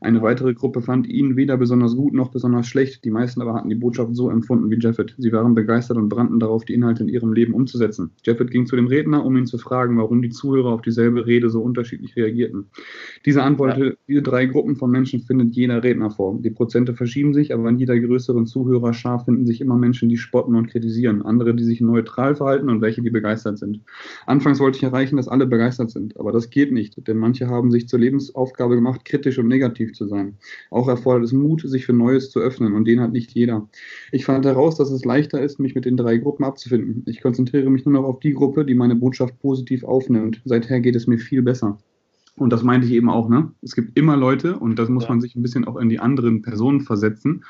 Eine 0.00 0.22
weitere 0.22 0.54
Gruppe 0.54 0.82
fand 0.82 1.06
ihn 1.06 1.36
weder 1.36 1.56
besonders 1.56 1.96
gut 1.96 2.14
noch 2.14 2.30
besonders 2.30 2.66
schlecht. 2.66 3.04
Die 3.04 3.10
meisten 3.10 3.42
aber 3.42 3.54
hatten 3.54 3.68
die 3.68 3.74
Botschaft 3.74 4.14
so 4.14 4.30
empfunden 4.30 4.70
wie 4.70 4.78
Jeffet. 4.78 5.14
Sie 5.18 5.32
waren 5.32 5.54
begeistert 5.54 5.96
und 5.96 6.08
brannten 6.08 6.38
darauf, 6.38 6.64
die 6.64 6.74
Inhalte 6.74 7.02
in 7.02 7.08
ihrem 7.08 7.32
Leben 7.32 7.54
umzusetzen. 7.54 8.10
Jeffet 8.24 8.50
ging 8.50 8.66
zu 8.66 8.76
dem 8.76 8.86
Redner, 8.86 9.24
um 9.24 9.36
ihn 9.36 9.46
zu 9.46 9.58
fragen, 9.58 9.96
warum 9.98 10.22
die 10.22 10.30
Zuhörer 10.30 10.72
auf 10.72 10.82
dieselbe 10.82 11.26
Rede 11.26 11.50
so 11.50 11.60
unterschiedlich 11.60 12.16
reagierten. 12.16 12.66
Diese 13.26 13.42
Antwort, 13.42 13.78
ja. 13.78 13.92
diese 14.06 14.22
drei 14.22 14.46
Gruppen 14.46 14.76
von 14.76 14.90
Menschen 14.90 15.20
findet 15.20 15.54
jeder 15.54 15.82
Redner 15.82 16.10
vor. 16.10 16.38
Die 16.40 16.50
Prozente 16.50 16.94
verschieben 16.94 17.34
sich, 17.34 17.52
aber 17.52 17.68
in 17.68 17.78
jeder 17.78 17.98
größeren 17.98 18.46
Zuhörerschar 18.46 19.24
finden 19.24 19.46
sich 19.46 19.60
immer 19.60 19.76
Menschen, 19.76 20.08
die 20.08 20.16
spotten 20.16 20.54
und 20.54 20.68
kritisieren, 20.68 21.22
andere, 21.22 21.54
die 21.54 21.64
sich 21.64 21.80
neutral 21.80 22.36
verhalten 22.36 22.68
und 22.68 22.80
welche, 22.80 23.02
die 23.02 23.10
begeistert 23.10 23.58
sind. 23.58 23.80
Anfangs 24.26 24.60
wollte 24.60 24.76
ich 24.76 24.82
erreichen, 24.84 25.16
dass 25.16 25.28
alle 25.28 25.46
begeistert 25.46 25.90
sind, 25.90 26.18
aber 26.18 26.32
das 26.32 26.50
geht 26.50 26.72
nicht, 26.72 27.06
denn 27.06 27.16
manche 27.16 27.48
haben 27.48 27.70
sich 27.70 27.88
zur 27.88 27.98
Lebensaufgabe 27.98 28.74
gemacht, 28.74 29.04
kritisch 29.04 29.38
und 29.38 29.48
negativ 29.48 29.87
zu 29.94 30.06
sein. 30.06 30.36
Auch 30.70 30.88
erfordert 30.88 31.24
es 31.24 31.32
Mut, 31.32 31.62
sich 31.64 31.86
für 31.86 31.92
Neues 31.92 32.30
zu 32.30 32.40
öffnen 32.40 32.74
und 32.74 32.86
den 32.86 33.00
hat 33.00 33.12
nicht 33.12 33.32
jeder. 33.32 33.68
Ich 34.12 34.24
fand 34.24 34.44
heraus, 34.44 34.76
dass 34.76 34.90
es 34.90 35.04
leichter 35.04 35.42
ist, 35.42 35.58
mich 35.58 35.74
mit 35.74 35.84
den 35.84 35.96
drei 35.96 36.18
Gruppen 36.18 36.44
abzufinden. 36.44 37.04
Ich 37.06 37.20
konzentriere 37.20 37.70
mich 37.70 37.84
nur 37.84 37.94
noch 37.94 38.04
auf 38.04 38.20
die 38.20 38.34
Gruppe, 38.34 38.64
die 38.64 38.74
meine 38.74 38.96
Botschaft 38.96 39.38
positiv 39.40 39.84
aufnimmt. 39.84 40.40
Seither 40.44 40.80
geht 40.80 40.96
es 40.96 41.06
mir 41.06 41.18
viel 41.18 41.42
besser. 41.42 41.78
Und 42.38 42.52
das 42.52 42.62
meinte 42.62 42.86
ich 42.86 42.92
eben 42.92 43.10
auch, 43.10 43.28
ne? 43.28 43.50
Es 43.62 43.74
gibt 43.74 43.98
immer 43.98 44.16
Leute, 44.16 44.58
und 44.58 44.78
das 44.78 44.88
muss 44.88 45.04
ja. 45.04 45.10
man 45.10 45.20
sich 45.20 45.34
ein 45.34 45.42
bisschen 45.42 45.66
auch 45.66 45.76
in 45.76 45.88
die 45.88 45.98
anderen 45.98 46.42
Personen 46.42 46.80
versetzen 46.80 47.44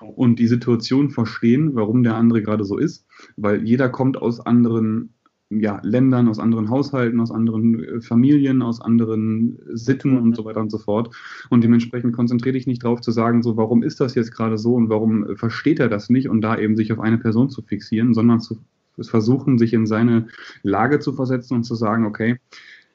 und 0.00 0.38
die 0.38 0.46
Situation 0.46 1.10
verstehen, 1.10 1.74
warum 1.74 2.02
der 2.02 2.16
andere 2.16 2.42
gerade 2.42 2.64
so 2.64 2.76
ist, 2.76 3.06
weil 3.36 3.66
jeder 3.66 3.88
kommt 3.88 4.20
aus 4.20 4.40
anderen 4.40 5.14
ja, 5.60 5.80
Ländern, 5.82 6.28
aus 6.28 6.38
anderen 6.38 6.70
Haushalten, 6.70 7.20
aus 7.20 7.30
anderen 7.30 7.82
äh, 7.82 8.00
Familien, 8.00 8.62
aus 8.62 8.80
anderen 8.80 9.58
Sitten 9.72 10.18
und 10.18 10.36
so 10.36 10.44
weiter 10.44 10.60
und 10.60 10.70
so 10.70 10.78
fort. 10.78 11.14
Und 11.50 11.64
dementsprechend 11.64 12.12
konzentriere 12.12 12.54
dich 12.54 12.66
nicht 12.66 12.84
darauf 12.84 13.00
zu 13.00 13.10
sagen, 13.10 13.42
so, 13.42 13.56
warum 13.56 13.82
ist 13.82 14.00
das 14.00 14.14
jetzt 14.14 14.32
gerade 14.32 14.58
so 14.58 14.74
und 14.74 14.88
warum 14.88 15.30
äh, 15.30 15.36
versteht 15.36 15.80
er 15.80 15.88
das 15.88 16.10
nicht 16.10 16.28
und 16.28 16.40
da 16.40 16.58
eben 16.58 16.76
sich 16.76 16.92
auf 16.92 17.00
eine 17.00 17.18
Person 17.18 17.50
zu 17.50 17.62
fixieren, 17.62 18.14
sondern 18.14 18.40
zu 18.40 18.58
versuchen, 19.00 19.58
sich 19.58 19.72
in 19.72 19.86
seine 19.86 20.28
Lage 20.62 21.00
zu 21.00 21.12
versetzen 21.12 21.54
und 21.54 21.64
zu 21.64 21.74
sagen, 21.74 22.06
okay, 22.06 22.38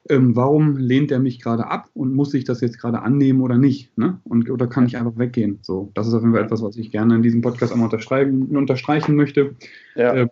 ähm, 0.07 0.35
warum 0.35 0.77
lehnt 0.77 1.11
er 1.11 1.19
mich 1.19 1.41
gerade 1.41 1.67
ab 1.67 1.89
und 1.93 2.13
muss 2.13 2.33
ich 2.33 2.45
das 2.45 2.61
jetzt 2.61 2.79
gerade 2.79 3.01
annehmen 3.01 3.41
oder 3.41 3.57
nicht? 3.57 3.95
Ne? 3.97 4.19
Und, 4.23 4.49
oder 4.49 4.67
kann 4.67 4.85
ich 4.85 4.97
einfach 4.97 5.17
weggehen? 5.17 5.59
So, 5.61 5.91
das 5.93 6.07
ist 6.07 6.13
auf 6.13 6.21
jeden 6.21 6.33
Fall 6.33 6.43
etwas, 6.43 6.63
was 6.63 6.77
ich 6.77 6.91
gerne 6.91 7.15
in 7.15 7.21
diesem 7.21 7.41
Podcast 7.41 7.73
einmal 7.73 7.89
unterstreichen 7.89 9.15
möchte. 9.15 9.55
Ja. 9.95 10.13
Äh, 10.15 10.27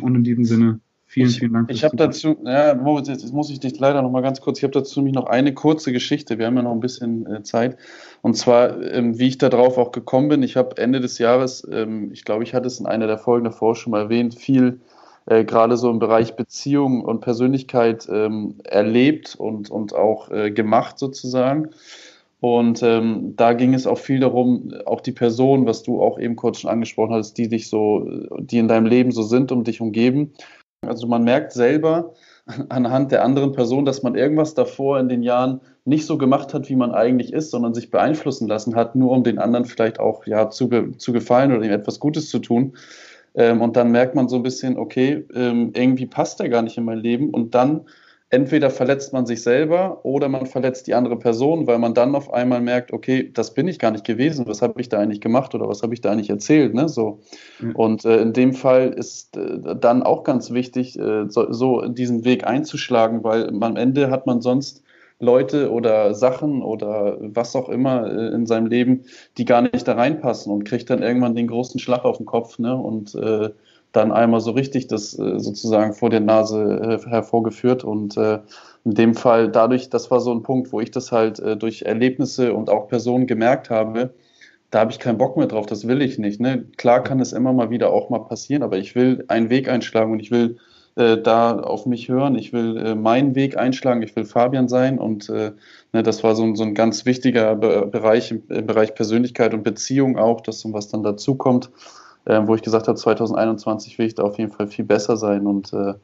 und 0.00 0.16
in 0.16 0.24
diesem 0.24 0.44
Sinne, 0.44 0.80
vielen, 1.12 1.28
ich, 1.28 1.38
vielen 1.38 1.52
Dank. 1.52 1.70
Ich 1.70 1.84
habe 1.84 1.96
dazu, 1.96 2.36
ja, 2.44 2.74
Moritz, 2.74 3.08
jetzt 3.08 3.30
muss 3.32 3.50
ich 3.50 3.60
dich 3.60 3.78
leider 3.78 4.00
noch 4.00 4.10
mal 4.10 4.22
ganz 4.22 4.40
kurz, 4.40 4.58
ich 4.58 4.64
habe 4.64 4.72
dazu 4.72 5.00
nämlich 5.00 5.14
noch 5.14 5.26
eine 5.26 5.52
kurze 5.52 5.92
Geschichte, 5.92 6.38
wir 6.38 6.46
haben 6.46 6.56
ja 6.56 6.62
noch 6.62 6.72
ein 6.72 6.80
bisschen 6.80 7.26
äh, 7.26 7.42
Zeit. 7.42 7.76
Und 8.22 8.34
zwar, 8.34 8.80
ähm, 8.82 9.18
wie 9.18 9.28
ich 9.28 9.38
darauf 9.38 9.76
auch 9.76 9.92
gekommen 9.92 10.28
bin, 10.28 10.42
ich 10.42 10.56
habe 10.56 10.78
Ende 10.78 11.00
des 11.00 11.18
Jahres, 11.18 11.66
ähm, 11.70 12.10
ich 12.12 12.24
glaube, 12.24 12.44
ich 12.44 12.54
hatte 12.54 12.66
es 12.66 12.80
in 12.80 12.86
einer 12.86 13.06
der 13.06 13.18
Folgen 13.18 13.44
davor 13.44 13.76
schon 13.76 13.90
mal 13.90 14.02
erwähnt, 14.02 14.34
viel 14.34 14.80
äh, 15.26 15.44
gerade 15.44 15.76
so 15.76 15.90
im 15.90 15.98
Bereich 15.98 16.34
Beziehung 16.34 17.04
und 17.04 17.20
Persönlichkeit 17.20 18.08
ähm, 18.10 18.56
erlebt 18.64 19.34
und, 19.36 19.70
und 19.70 19.94
auch 19.94 20.30
äh, 20.30 20.50
gemacht 20.50 20.98
sozusagen. 20.98 21.70
Und 22.40 22.82
ähm, 22.82 23.34
da 23.36 23.52
ging 23.52 23.72
es 23.72 23.86
auch 23.86 23.98
viel 23.98 24.18
darum, 24.18 24.72
auch 24.84 25.00
die 25.00 25.12
Person, 25.12 25.64
was 25.64 25.84
du 25.84 26.02
auch 26.02 26.18
eben 26.18 26.34
kurz 26.34 26.58
schon 26.58 26.70
angesprochen 26.70 27.14
hast, 27.14 27.34
die 27.34 27.48
dich 27.48 27.68
so, 27.68 28.08
die 28.40 28.58
in 28.58 28.66
deinem 28.66 28.86
Leben 28.86 29.12
so 29.12 29.22
sind 29.22 29.52
und 29.52 29.68
dich 29.68 29.80
umgeben. 29.80 30.32
Also 30.86 31.06
man 31.06 31.22
merkt 31.24 31.52
selber 31.52 32.14
anhand 32.68 33.12
der 33.12 33.24
anderen 33.24 33.52
Person, 33.52 33.84
dass 33.84 34.02
man 34.02 34.14
irgendwas 34.14 34.54
davor 34.54 34.98
in 34.98 35.08
den 35.08 35.22
Jahren 35.22 35.60
nicht 35.84 36.06
so 36.06 36.18
gemacht 36.18 36.54
hat, 36.54 36.68
wie 36.68 36.76
man 36.76 36.92
eigentlich 36.92 37.32
ist, 37.32 37.50
sondern 37.50 37.74
sich 37.74 37.90
beeinflussen 37.90 38.46
lassen 38.48 38.74
hat, 38.74 38.94
nur 38.94 39.10
um 39.10 39.24
den 39.24 39.38
anderen 39.38 39.64
vielleicht 39.64 39.98
auch 39.98 40.26
ja, 40.26 40.50
zu, 40.50 40.68
zu 40.96 41.12
gefallen 41.12 41.52
oder 41.52 41.64
ihm 41.64 41.72
etwas 41.72 41.98
Gutes 41.98 42.28
zu 42.28 42.38
tun. 42.38 42.74
Ähm, 43.34 43.62
und 43.62 43.76
dann 43.76 43.90
merkt 43.90 44.14
man 44.14 44.28
so 44.28 44.36
ein 44.36 44.42
bisschen, 44.42 44.76
okay, 44.76 45.24
ähm, 45.34 45.72
irgendwie 45.74 46.06
passt 46.06 46.40
er 46.40 46.48
gar 46.48 46.62
nicht 46.62 46.76
in 46.76 46.84
mein 46.84 46.98
Leben. 46.98 47.30
Und 47.30 47.54
dann 47.54 47.82
entweder 48.32 48.70
verletzt 48.70 49.12
man 49.12 49.26
sich 49.26 49.42
selber 49.42 50.00
oder 50.04 50.28
man 50.30 50.46
verletzt 50.46 50.86
die 50.86 50.94
andere 50.94 51.18
Person, 51.18 51.66
weil 51.66 51.78
man 51.78 51.92
dann 51.92 52.14
auf 52.14 52.32
einmal 52.32 52.62
merkt, 52.62 52.90
okay, 52.90 53.30
das 53.30 53.52
bin 53.52 53.68
ich 53.68 53.78
gar 53.78 53.90
nicht 53.90 54.06
gewesen, 54.06 54.46
was 54.46 54.62
habe 54.62 54.80
ich 54.80 54.88
da 54.88 54.98
eigentlich 54.98 55.20
gemacht 55.20 55.54
oder 55.54 55.68
was 55.68 55.82
habe 55.82 55.92
ich 55.92 56.00
da 56.00 56.10
eigentlich 56.10 56.30
erzählt, 56.30 56.72
ne? 56.72 56.88
So. 56.88 57.20
Mhm. 57.60 57.76
Und 57.76 58.04
äh, 58.06 58.22
in 58.22 58.32
dem 58.32 58.54
Fall 58.54 58.88
ist 58.88 59.36
äh, 59.36 59.76
dann 59.78 60.02
auch 60.02 60.24
ganz 60.24 60.50
wichtig, 60.50 60.98
äh, 60.98 61.28
so, 61.28 61.52
so 61.52 61.82
diesen 61.82 62.24
Weg 62.24 62.46
einzuschlagen, 62.46 63.22
weil 63.22 63.50
am 63.50 63.76
Ende 63.76 64.10
hat 64.10 64.26
man 64.26 64.40
sonst 64.40 64.82
Leute 65.18 65.70
oder 65.70 66.14
Sachen 66.14 66.62
oder 66.62 67.18
was 67.20 67.54
auch 67.54 67.68
immer 67.68 68.10
äh, 68.10 68.34
in 68.34 68.46
seinem 68.46 68.66
Leben, 68.66 69.02
die 69.36 69.44
gar 69.44 69.60
nicht 69.60 69.86
da 69.86 69.92
reinpassen 69.92 70.50
und 70.50 70.64
kriegt 70.64 70.88
dann 70.88 71.02
irgendwann 71.02 71.34
den 71.34 71.48
großen 71.48 71.78
Schlag 71.78 72.06
auf 72.06 72.16
den 72.16 72.26
Kopf 72.26 72.58
ne? 72.58 72.74
und 72.74 73.14
äh, 73.14 73.50
dann 73.92 74.10
einmal 74.10 74.40
so 74.40 74.52
richtig 74.52 74.88
das 74.88 75.18
äh, 75.18 75.38
sozusagen 75.38 75.92
vor 75.92 76.10
der 76.10 76.20
Nase 76.20 77.00
äh, 77.04 77.08
hervorgeführt 77.08 77.84
und 77.84 78.16
äh, 78.16 78.40
in 78.84 78.94
dem 78.94 79.14
Fall 79.14 79.50
dadurch, 79.50 79.90
das 79.90 80.10
war 80.10 80.20
so 80.20 80.32
ein 80.32 80.42
Punkt, 80.42 80.72
wo 80.72 80.80
ich 80.80 80.90
das 80.90 81.12
halt 81.12 81.38
äh, 81.38 81.56
durch 81.56 81.82
Erlebnisse 81.82 82.54
und 82.54 82.70
auch 82.70 82.88
Personen 82.88 83.26
gemerkt 83.26 83.70
habe, 83.70 84.14
da 84.70 84.80
habe 84.80 84.90
ich 84.90 84.98
keinen 84.98 85.18
Bock 85.18 85.36
mehr 85.36 85.46
drauf, 85.46 85.66
das 85.66 85.86
will 85.86 86.00
ich 86.00 86.18
nicht. 86.18 86.40
Ne? 86.40 86.64
Klar 86.78 87.02
kann 87.02 87.20
es 87.20 87.32
immer 87.32 87.52
mal 87.52 87.70
wieder 87.70 87.92
auch 87.92 88.08
mal 88.08 88.20
passieren, 88.20 88.62
aber 88.62 88.78
ich 88.78 88.94
will 88.94 89.24
einen 89.28 89.50
Weg 89.50 89.68
einschlagen 89.68 90.12
und 90.12 90.20
ich 90.20 90.30
will 90.30 90.56
äh, 90.94 91.18
da 91.18 91.58
auf 91.58 91.86
mich 91.86 92.08
hören. 92.08 92.36
Ich 92.36 92.52
will 92.52 92.76
äh, 92.76 92.94
meinen 92.94 93.34
Weg 93.34 93.56
einschlagen. 93.56 94.02
Ich 94.02 94.14
will 94.14 94.24
Fabian 94.24 94.68
sein. 94.68 94.98
Und 94.98 95.28
äh, 95.30 95.52
ne, 95.92 96.02
das 96.02 96.22
war 96.22 96.34
so, 96.34 96.54
so 96.54 96.64
ein 96.64 96.74
ganz 96.74 97.06
wichtiger 97.06 97.54
Be 97.54 97.86
Bereich 97.86 98.30
im, 98.30 98.42
im, 98.48 98.66
Bereich 98.66 98.94
Persönlichkeit 98.94 99.54
und 99.54 99.62
Beziehung 99.62 100.18
auch, 100.18 100.40
das, 100.40 100.64
was 100.72 100.88
dann 100.88 101.02
dazu 101.02 101.34
kommt, 101.36 101.66
äh, 101.66 101.68
wo 102.24 102.54
ich 102.54 102.62
gesagt 102.62 102.88
habe, 102.88 102.98
2021 102.98 103.98
will 103.98 104.06
ich 104.06 104.14
da 104.14 104.22
auf 104.22 104.38
jeden 104.38 104.52
Fall 104.52 104.68
viel 104.68 104.84
besser 104.84 105.16
sein 105.16 105.46
und 105.46 105.72
äh, 105.72 105.94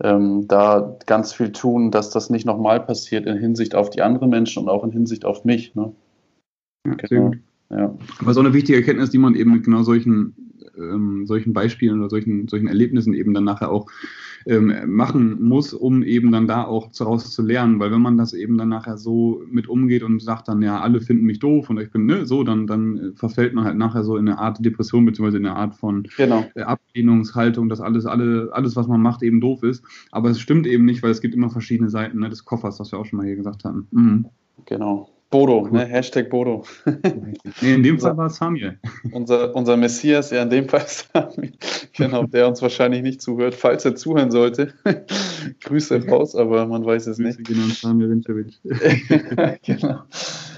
ähm, 0.00 0.46
da 0.46 0.96
ganz 1.06 1.32
viel 1.32 1.52
tun, 1.52 1.90
dass 1.90 2.10
das 2.10 2.30
nicht 2.30 2.46
nochmal 2.46 2.80
passiert 2.80 3.26
in 3.26 3.36
Hinsicht 3.36 3.74
auf 3.74 3.90
die 3.90 4.02
anderen 4.02 4.30
Menschen 4.30 4.62
und 4.62 4.68
auch 4.68 4.84
in 4.84 4.92
Hinsicht 4.92 5.24
auf 5.24 5.44
mich. 5.44 5.74
Ne? 5.74 5.92
Ja, 6.86 6.94
genau. 6.94 7.32
Ja. 7.70 7.94
Aber 8.20 8.32
so 8.32 8.40
eine 8.40 8.54
wichtige 8.54 8.78
Erkenntnis, 8.78 9.10
die 9.10 9.18
man 9.18 9.34
eben 9.34 9.52
mit 9.52 9.64
genau 9.64 9.82
solchen, 9.82 10.47
ähm, 10.78 11.26
solchen 11.26 11.52
Beispielen 11.52 11.98
oder 12.00 12.10
solchen, 12.10 12.48
solchen 12.48 12.68
Erlebnissen 12.68 13.14
eben 13.14 13.34
dann 13.34 13.44
nachher 13.44 13.70
auch 13.70 13.86
ähm, 14.46 14.72
machen 14.86 15.42
muss, 15.42 15.74
um 15.74 16.02
eben 16.02 16.32
dann 16.32 16.46
da 16.46 16.64
auch 16.64 16.90
daraus 16.96 17.30
zu 17.30 17.42
lernen. 17.42 17.80
Weil 17.80 17.90
wenn 17.90 18.00
man 18.00 18.16
das 18.16 18.32
eben 18.32 18.56
dann 18.56 18.68
nachher 18.68 18.96
so 18.96 19.42
mit 19.50 19.68
umgeht 19.68 20.02
und 20.02 20.22
sagt 20.22 20.48
dann, 20.48 20.62
ja, 20.62 20.80
alle 20.80 21.00
finden 21.00 21.24
mich 21.24 21.38
doof 21.38 21.68
und 21.70 21.78
ich 21.80 21.90
bin 21.90 22.06
ne, 22.06 22.24
so, 22.24 22.44
dann, 22.44 22.66
dann 22.66 23.12
verfällt 23.14 23.54
man 23.54 23.64
halt 23.64 23.76
nachher 23.76 24.04
so 24.04 24.16
in 24.16 24.28
eine 24.28 24.38
Art 24.38 24.64
Depression 24.64 25.04
beziehungsweise 25.04 25.38
in 25.38 25.46
eine 25.46 25.56
Art 25.56 25.74
von 25.74 26.06
genau. 26.16 26.44
Äh, 26.54 26.62
Ablehnungshaltung, 26.62 27.68
dass 27.68 27.80
alles, 27.80 28.06
alle, 28.06 28.50
alles, 28.52 28.76
was 28.76 28.88
man 28.88 29.02
macht, 29.02 29.22
eben 29.22 29.40
doof 29.40 29.62
ist. 29.62 29.84
Aber 30.12 30.30
es 30.30 30.40
stimmt 30.40 30.66
eben 30.66 30.84
nicht, 30.84 31.02
weil 31.02 31.10
es 31.10 31.20
gibt 31.20 31.34
immer 31.34 31.50
verschiedene 31.50 31.90
Seiten 31.90 32.20
ne, 32.20 32.30
des 32.30 32.44
Koffers, 32.44 32.80
was 32.80 32.92
wir 32.92 32.98
auch 32.98 33.06
schon 33.06 33.18
mal 33.18 33.26
hier 33.26 33.36
gesagt 33.36 33.64
hatten. 33.64 33.86
Mhm. 33.90 34.26
Genau. 34.66 35.08
Bodo, 35.30 35.68
ne? 35.70 35.84
Hashtag 35.84 36.30
Bodo. 36.30 36.64
nee, 37.60 37.74
in 37.74 37.82
dem 37.82 37.98
Fall 37.98 38.16
war 38.16 38.26
es 38.26 38.36
Samuel. 38.36 38.78
Unser, 39.12 39.54
unser 39.54 39.76
Messias, 39.76 40.30
ja, 40.30 40.42
in 40.42 40.48
dem 40.48 40.68
Fall 40.68 40.86
Samuel. 40.86 41.52
Genau, 41.92 42.24
der 42.24 42.48
uns 42.48 42.62
wahrscheinlich 42.62 43.02
nicht 43.02 43.20
zuhört. 43.20 43.54
Falls 43.54 43.84
er 43.84 43.94
zuhören 43.94 44.30
sollte, 44.30 44.72
Grüße 45.62 46.06
raus, 46.08 46.34
aber 46.34 46.66
man 46.66 46.84
weiß 46.84 47.08
es 47.08 47.18
nicht. 47.18 47.44
Genau, 47.44 47.66
Samuel 47.66 48.10
Winterwitsch. 48.10 48.56
genau. 49.64 50.02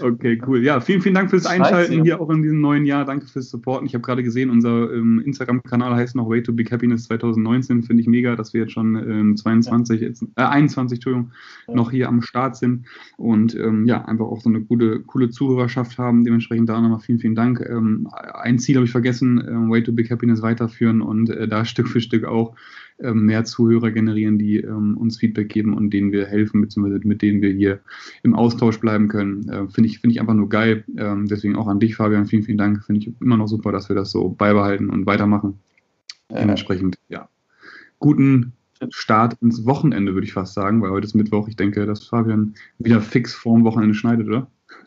Okay, 0.02 0.40
cool. 0.46 0.62
Ja, 0.62 0.80
vielen, 0.80 1.02
vielen 1.02 1.14
Dank 1.14 1.30
fürs 1.30 1.46
Einschalten 1.46 2.02
hier 2.02 2.20
auch 2.20 2.30
in 2.30 2.42
diesem 2.42 2.60
neuen 2.60 2.84
Jahr. 2.84 3.04
Danke 3.04 3.26
fürs 3.26 3.50
Supporten. 3.50 3.86
Ich 3.86 3.94
habe 3.94 4.02
gerade 4.02 4.22
gesehen, 4.22 4.50
unser 4.50 4.92
ähm, 4.92 5.20
Instagram-Kanal 5.24 5.94
heißt 5.94 6.14
noch 6.14 6.28
Way 6.28 6.42
to 6.42 6.52
Big 6.52 6.70
Happiness 6.70 7.04
2019. 7.04 7.82
Finde 7.82 8.00
ich 8.00 8.08
mega, 8.08 8.36
dass 8.36 8.54
wir 8.54 8.62
jetzt 8.62 8.72
schon 8.72 8.96
ähm, 8.96 9.36
22, 9.36 10.00
ja. 10.00 10.08
jetzt, 10.08 10.22
äh, 10.36 10.42
21, 10.42 10.96
Entschuldigung, 10.96 11.32
ja. 11.66 11.74
noch 11.74 11.90
hier 11.90 12.08
am 12.08 12.22
Start 12.22 12.56
sind. 12.56 12.86
Und 13.16 13.54
ähm, 13.54 13.86
ja, 13.86 14.04
einfach 14.04 14.26
auch 14.26 14.40
so 14.40 14.48
eine 14.48 14.59
gute, 14.60 15.00
coole 15.00 15.30
Zuhörerschaft 15.30 15.98
haben. 15.98 16.24
Dementsprechend 16.24 16.68
da 16.68 16.80
nochmal 16.80 17.00
vielen, 17.00 17.18
vielen 17.18 17.34
Dank. 17.34 17.60
Ähm, 17.68 18.08
ein 18.34 18.58
Ziel 18.58 18.76
habe 18.76 18.84
ich 18.84 18.90
vergessen, 18.90 19.38
äh, 19.38 19.70
Way 19.70 19.82
to 19.82 19.92
Big 19.92 20.10
Happiness 20.10 20.42
weiterführen 20.42 21.02
und 21.02 21.30
äh, 21.30 21.48
da 21.48 21.64
Stück 21.64 21.88
für 21.88 22.00
Stück 22.00 22.24
auch 22.24 22.54
äh, 22.98 23.12
mehr 23.12 23.44
Zuhörer 23.44 23.90
generieren, 23.90 24.38
die 24.38 24.58
ähm, 24.58 24.96
uns 24.96 25.18
Feedback 25.18 25.48
geben 25.48 25.74
und 25.74 25.90
denen 25.90 26.12
wir 26.12 26.26
helfen, 26.26 26.60
beziehungsweise 26.60 27.00
mit 27.06 27.22
denen 27.22 27.42
wir 27.42 27.50
hier 27.52 27.80
im 28.22 28.34
Austausch 28.34 28.78
bleiben 28.78 29.08
können. 29.08 29.48
Äh, 29.48 29.68
Finde 29.68 29.88
ich, 29.88 30.00
find 30.00 30.12
ich 30.12 30.20
einfach 30.20 30.34
nur 30.34 30.48
geil. 30.48 30.84
Ähm, 30.96 31.26
deswegen 31.26 31.56
auch 31.56 31.66
an 31.66 31.80
dich, 31.80 31.96
Fabian, 31.96 32.26
vielen, 32.26 32.42
vielen 32.42 32.58
Dank. 32.58 32.84
Finde 32.84 33.00
ich 33.00 33.12
immer 33.20 33.36
noch 33.36 33.48
super, 33.48 33.72
dass 33.72 33.88
wir 33.88 33.96
das 33.96 34.10
so 34.10 34.28
beibehalten 34.28 34.90
und 34.90 35.06
weitermachen. 35.06 35.58
Dementsprechend, 36.30 36.96
ja. 37.08 37.28
Guten 37.98 38.52
Start 38.90 39.36
ins 39.40 39.66
Wochenende, 39.66 40.14
würde 40.14 40.26
ich 40.26 40.32
fast 40.32 40.54
sagen, 40.54 40.80
weil 40.82 40.90
heute 40.90 41.06
ist 41.06 41.14
Mittwoch. 41.14 41.48
Ich 41.48 41.56
denke, 41.56 41.86
dass 41.86 42.06
Fabian 42.06 42.54
wieder 42.78 43.00
fix 43.00 43.34
vorm 43.34 43.64
Wochenende 43.64 43.94
schneidet, 43.94 44.28
oder? 44.28 44.46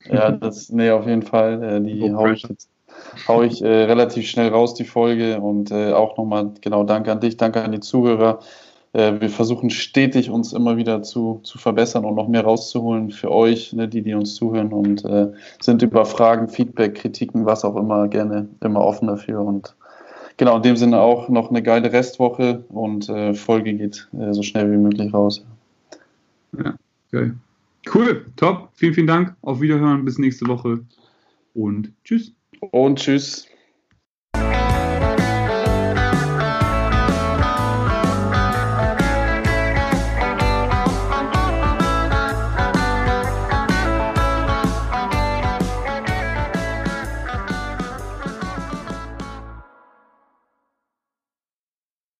Ja, 0.09 0.31
das, 0.31 0.69
nee, 0.69 0.89
auf 0.89 1.05
jeden 1.05 1.21
Fall. 1.21 1.63
Äh, 1.63 1.81
die 1.81 2.01
oh, 2.01 2.17
hau 2.17 2.27
ich 2.27 2.43
jetzt 2.43 2.69
hau 3.27 3.41
ich 3.41 3.61
äh, 3.61 3.67
relativ 3.67 4.27
schnell 4.27 4.49
raus, 4.49 4.73
die 4.73 4.85
Folge. 4.85 5.39
Und 5.39 5.71
äh, 5.71 5.91
auch 5.91 6.17
nochmal, 6.17 6.51
genau, 6.61 6.83
danke 6.83 7.11
an 7.11 7.19
dich, 7.19 7.37
danke 7.37 7.61
an 7.61 7.71
die 7.71 7.79
Zuhörer. 7.79 8.39
äh, 8.93 9.19
wir 9.19 9.29
versuchen 9.29 9.69
stetig 9.69 10.29
uns 10.29 10.53
immer 10.53 10.77
wieder 10.77 11.01
zu, 11.03 11.41
zu 11.43 11.57
verbessern 11.57 12.05
und 12.05 12.15
noch 12.15 12.27
mehr 12.27 12.43
rauszuholen 12.43 13.11
für 13.11 13.31
euch, 13.31 13.73
ne, 13.73 13.87
die, 13.87 14.03
die 14.03 14.13
uns 14.13 14.35
zuhören 14.35 14.71
und 14.71 15.03
äh, 15.05 15.31
sind 15.61 15.81
über 15.81 16.05
Fragen, 16.05 16.47
Feedback, 16.47 16.95
Kritiken, 16.95 17.45
was 17.45 17.65
auch 17.65 17.75
immer 17.75 18.07
gerne 18.07 18.49
immer 18.61 18.81
offen 18.81 19.07
dafür. 19.07 19.41
Und 19.41 19.75
genau, 20.37 20.57
in 20.57 20.63
dem 20.63 20.75
Sinne 20.75 20.99
auch 20.99 21.29
noch 21.29 21.49
eine 21.49 21.63
geile 21.63 21.91
Restwoche 21.91 22.63
und 22.69 23.09
äh, 23.09 23.33
Folge 23.33 23.73
geht 23.73 24.07
äh, 24.13 24.33
so 24.33 24.43
schnell 24.43 24.71
wie 24.71 24.77
möglich 24.77 25.13
raus. 25.13 25.45
Ja, 26.57 26.75
geil. 27.11 27.35
Cool, 27.93 28.25
top. 28.37 28.69
Vielen, 28.75 28.93
vielen 28.93 29.07
Dank. 29.07 29.35
Auf 29.41 29.61
Wiederhören. 29.61 30.05
Bis 30.05 30.17
nächste 30.17 30.47
Woche. 30.47 30.79
Und 31.53 31.91
tschüss. 32.03 32.31
Und 32.71 32.99
tschüss. 32.99 33.47